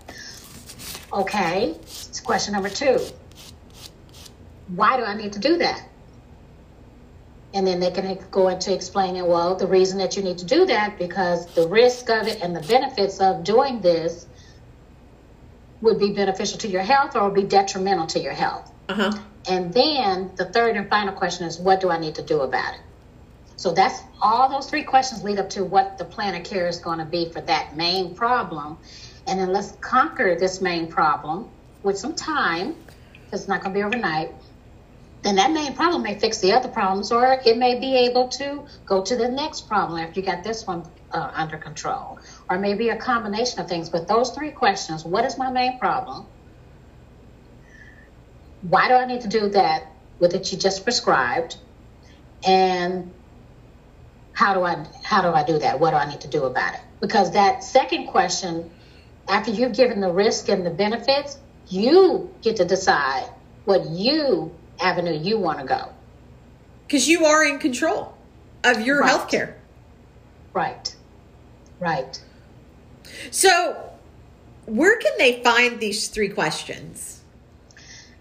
Okay, 1.13 1.77
it's 1.83 2.21
question 2.21 2.55
number 2.55 2.71
two. 2.71 2.99
Why 4.69 4.97
do 4.97 5.05
I 5.05 5.15
need 5.15 5.35
to 5.35 5.39
do 5.39 5.59
that? 5.59 5.87
And 7.55 7.67
then 7.67 7.81
they 7.81 7.91
can 7.91 8.19
go 8.31 8.49
into 8.49 8.75
explaining, 8.75 9.27
well, 9.27 9.55
the 9.55 9.67
reason 9.67 9.99
that 9.99 10.17
you 10.17 10.23
need 10.23 10.39
to 10.39 10.47
do 10.47 10.65
that 10.67 10.99
because 10.99 11.47
the 11.55 11.69
risk 11.69 12.09
of 12.09 12.27
it 12.27 12.41
and 12.43 12.57
the 12.57 12.63
benefits 12.63 13.21
of 13.21 13.45
doing 13.45 13.83
this 13.83 14.27
would 15.83 15.99
be 15.99 16.13
beneficial 16.13 16.59
to 16.59 16.69
your 16.69 16.83
health 16.83 17.15
or 17.15 17.25
would 17.25 17.35
be 17.35 17.43
detrimental 17.43 18.07
to 18.07 18.21
your 18.21 18.33
health. 18.33 18.73
Uh-huh. 18.89 19.13
And 19.49 19.75
then 19.75 20.31
the 20.37 20.47
third 20.47 20.77
and 20.77 20.89
final 20.89 21.13
question 21.13 21.47
is, 21.47 21.59
what 21.59 21.81
do 21.81 21.91
I 21.91 21.99
need 21.99 22.15
to 22.15 22.23
do 22.23 22.41
about 22.41 22.75
it? 22.75 22.81
So 23.57 23.73
that's 23.73 24.01
all 24.21 24.49
those 24.49 24.71
three 24.71 24.85
questions 24.85 25.23
lead 25.23 25.39
up 25.39 25.51
to 25.51 25.65
what 25.65 25.99
the 25.99 26.05
plan 26.05 26.35
of 26.35 26.45
care 26.45 26.69
is 26.69 26.79
going 26.79 26.99
to 26.99 27.05
be 27.05 27.31
for 27.31 27.41
that 27.43 27.77
main 27.77 28.15
problem. 28.15 28.79
And 29.27 29.39
then 29.39 29.53
let's 29.53 29.73
conquer 29.81 30.37
this 30.39 30.61
main 30.61 30.87
problem 30.87 31.49
with 31.83 31.99
some 31.99 32.15
time, 32.15 32.75
because 33.25 33.41
it's 33.41 33.49
not 33.49 33.63
going 33.63 33.75
to 33.75 33.79
be 33.79 33.85
overnight. 33.85 34.31
Then 35.23 35.37
that 35.37 35.53
main 35.53 35.75
problem 35.75 36.03
may 36.03 36.19
fix 36.19 36.39
the 36.39 36.53
other 36.53 36.69
problems, 36.69 37.13
or 37.13 37.41
it 37.45 37.57
may 37.57 37.79
be 37.79 37.97
able 38.09 38.29
to 38.29 38.65
go 38.87 39.03
to 39.03 39.17
the 39.17 39.29
next 39.29 39.69
problem 39.69 40.01
after 40.01 40.19
you 40.19 40.27
got 40.27 40.43
this 40.43 40.67
one 40.67 40.85
uh, 41.13 41.31
under 41.35 41.57
control 41.57 42.19
or 42.49 42.59
maybe 42.59 42.89
a 42.89 42.97
combination 42.97 43.61
of 43.61 43.69
things. 43.69 43.89
But 43.89 44.09
those 44.09 44.31
three 44.31 44.51
questions 44.51 45.05
what 45.05 45.25
is 45.25 45.39
my 45.39 45.51
main 45.51 45.79
problem? 45.79 46.27
Why 48.63 48.89
do 48.89 48.95
I 48.95 49.07
need 49.07 49.23
to 49.23 49.29
do 49.29 49.49
that 49.51 49.87
with 50.19 50.35
it 50.35 50.53
you 50.53 50.59
just 50.59 50.85
prescribed? 50.85 51.57
And 52.45 53.13
how 54.33 54.55
do 54.55 54.63
I 54.63 54.87
how 55.03 55.23
do 55.23 55.29
I 55.29 55.45
do 55.45 55.59
that? 55.59 55.79
What 55.81 55.91
do 55.91 55.97
I 55.97 56.09
need 56.09 56.21
to 56.23 56.29
do 56.29 56.45
about 56.45 56.75
it? 56.75 56.81
Because 57.01 57.33
that 57.33 57.65
second 57.65 58.07
question, 58.07 58.71
after 59.29 59.51
you've 59.51 59.75
given 59.75 60.01
the 60.01 60.11
risk 60.11 60.49
and 60.49 60.65
the 60.65 60.71
benefits, 60.71 61.39
you 61.69 62.33
get 62.43 62.57
to 62.57 62.65
decide 62.65 63.29
what 63.65 63.89
you 63.91 64.53
avenue 64.81 65.19
you 65.19 65.39
want 65.39 65.59
to 65.59 65.65
go. 65.65 65.93
Because 66.87 67.09
you 67.09 67.25
are 67.25 67.45
in 67.45 67.59
control 67.59 68.15
of 68.65 68.81
your 68.81 69.01
right. 69.01 69.09
health 69.11 69.29
care. 69.29 69.57
Right. 70.53 70.92
Right. 71.83 72.23
So, 73.33 73.91
where 74.67 74.97
can 74.99 75.19
they 75.19 75.43
find 75.43 75.81
these 75.81 76.07
three 76.07 76.29
questions? 76.29 77.23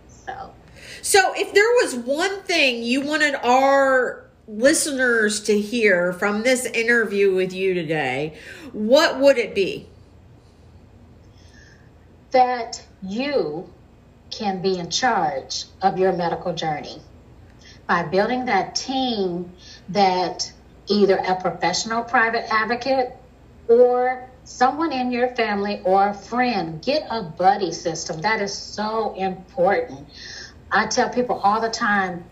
So, 0.09 0.53
so 1.03 1.33
if 1.37 1.53
there 1.53 1.71
was 1.83 1.95
one 1.95 2.41
thing 2.43 2.83
you 2.83 3.03
wanted 3.03 3.35
our 3.37 4.25
listeners 4.47 5.41
to 5.43 5.59
hear 5.61 6.13
from 6.13 6.43
this 6.43 6.67
interview 6.67 7.35
with 7.35 7.53
you 7.53 7.75
today, 7.75 8.39
what 8.73 9.19
would 9.21 9.39
it 9.39 9.55
be? 9.55 9.89
That 12.31 12.85
you 13.03 13.71
can 14.31 14.63
be 14.63 14.79
in 14.79 14.91
charge 14.91 15.65
of 15.83 15.99
your 15.99 16.13
medical 16.13 16.53
journey 16.53 17.01
by 17.87 18.03
building 18.03 18.47
that 18.47 18.75
team 18.75 19.53
that 19.91 20.53
either 20.87 21.17
a 21.17 21.41
professional 21.41 22.03
private 22.03 22.51
advocate 22.53 23.17
or 23.69 24.29
someone 24.45 24.93
in 24.93 25.11
your 25.11 25.29
family 25.35 25.81
or 25.85 26.09
a 26.09 26.15
friend. 26.15 26.83
Get 26.83 27.07
a 27.11 27.23
buddy 27.23 27.73
system. 27.73 28.21
That 28.21 28.41
is 28.41 28.53
so 28.53 29.15
important. 29.15 30.09
I 30.71 30.87
tell 30.87 31.09
people 31.09 31.37
all 31.37 31.61
the 31.61 31.71
time 31.71 32.25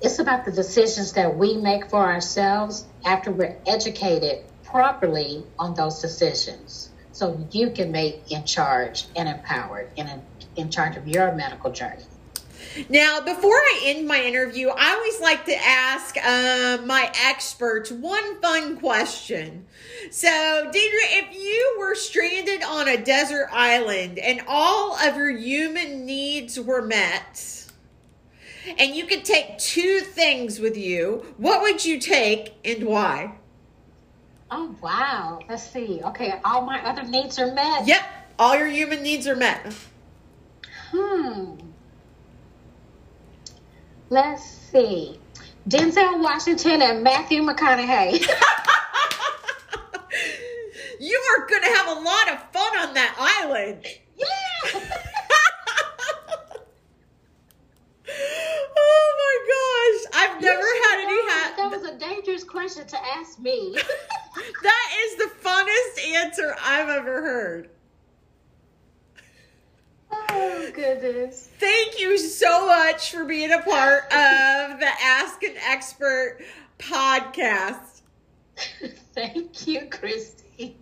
it's 0.00 0.20
about 0.20 0.44
the 0.44 0.52
decisions 0.52 1.14
that 1.14 1.36
we 1.36 1.56
make 1.56 1.90
for 1.90 2.00
ourselves 2.00 2.86
after 3.04 3.32
we're 3.32 3.56
educated 3.66 4.44
properly 4.62 5.44
on 5.58 5.74
those 5.74 6.00
decisions. 6.00 6.90
So 7.10 7.44
you 7.50 7.70
can 7.70 7.90
make 7.90 8.30
in 8.30 8.44
charge 8.44 9.06
and 9.16 9.28
empowered 9.28 9.90
and 9.96 10.08
in, 10.08 10.22
in 10.56 10.70
charge 10.70 10.96
of 10.96 11.08
your 11.08 11.34
medical 11.34 11.72
journey 11.72 12.04
now, 12.88 13.20
before 13.20 13.56
I 13.56 13.82
end 13.86 14.06
my 14.06 14.22
interview, 14.22 14.68
I 14.68 14.94
always 14.94 15.20
like 15.20 15.44
to 15.46 15.56
ask 15.56 16.16
uh, 16.16 16.78
my 16.84 17.10
experts 17.24 17.90
one 17.90 18.40
fun 18.40 18.78
question. 18.78 19.66
So, 20.10 20.28
Deidra, 20.28 20.72
if 20.74 21.34
you 21.34 21.76
were 21.78 21.94
stranded 21.94 22.62
on 22.62 22.88
a 22.88 23.02
desert 23.02 23.48
island 23.52 24.18
and 24.18 24.42
all 24.46 24.96
of 24.96 25.16
your 25.16 25.36
human 25.36 26.06
needs 26.06 26.58
were 26.58 26.82
met, 26.82 27.66
and 28.78 28.94
you 28.94 29.06
could 29.06 29.24
take 29.24 29.58
two 29.58 30.00
things 30.00 30.60
with 30.60 30.76
you, 30.76 31.24
what 31.38 31.62
would 31.62 31.84
you 31.84 31.98
take 31.98 32.54
and 32.64 32.84
why? 32.84 33.34
Oh, 34.50 34.74
wow. 34.80 35.40
Let's 35.48 35.70
see. 35.70 36.00
Okay, 36.02 36.34
all 36.44 36.62
my 36.62 36.82
other 36.84 37.04
needs 37.04 37.38
are 37.38 37.52
met. 37.52 37.86
Yep, 37.86 38.02
all 38.38 38.56
your 38.56 38.68
human 38.68 39.02
needs 39.02 39.26
are 39.26 39.36
met. 39.36 39.74
Hmm. 40.90 41.54
Let's 44.10 44.42
see. 44.42 45.20
Denzel 45.68 46.22
Washington 46.22 46.80
and 46.80 47.02
Matthew 47.02 47.42
McConaughey. 47.42 48.12
you 51.00 51.22
are 51.30 51.46
going 51.46 51.62
to 51.62 51.68
have 51.68 51.88
a 51.88 52.00
lot 52.00 52.32
of 52.32 52.38
fun 52.50 52.78
on 52.78 52.94
that 52.94 53.14
island. 53.18 53.84
Yeah. 54.16 54.24
oh 58.78 59.14
my 59.18 59.36
gosh. 59.48 60.06
I've 60.14 60.40
never 60.40 60.62
had 60.62 61.00
any 61.02 61.20
hat. 61.28 61.54
That 61.58 61.70
was 61.70 61.84
a 61.84 61.98
dangerous 61.98 62.44
question 62.44 62.86
to 62.86 62.96
ask 63.16 63.38
me. 63.38 63.76
that 64.62 64.90
is 65.04 65.16
the 65.16 65.30
funnest 65.42 66.00
answer 66.14 66.56
I've 66.64 66.88
ever 66.88 67.20
heard. 67.20 67.68
Oh, 70.10 70.70
goodness. 70.74 71.48
Thank 71.58 72.00
you 72.00 72.16
so 72.38 72.66
much 72.66 73.10
for 73.10 73.24
being 73.24 73.50
a 73.50 73.60
part 73.62 74.04
of 74.04 74.78
the 74.78 74.90
Ask 75.02 75.42
an 75.42 75.54
Expert 75.68 76.38
podcast. 76.78 78.02
Thank 79.12 79.66
you, 79.66 79.86
Christy. 79.86 80.76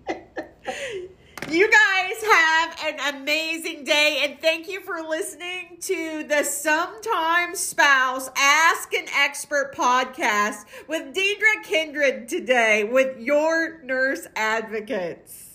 You 1.49 1.71
guys 1.71 2.23
have 2.25 2.77
an 2.85 3.14
amazing 3.14 3.85
day, 3.85 4.21
and 4.25 4.40
thank 4.40 4.69
you 4.69 4.81
for 4.81 5.01
listening 5.01 5.79
to 5.83 6.25
the 6.25 6.42
Sometimes 6.42 7.61
Spouse 7.61 8.29
Ask 8.37 8.92
an 8.92 9.07
Expert 9.16 9.73
podcast 9.75 10.64
with 10.88 11.14
Deidra 11.14 11.62
Kindred 11.62 12.29
today 12.29 12.83
with 12.85 13.21
your 13.21 13.81
nurse 13.83 14.27
advocates. 14.35 15.46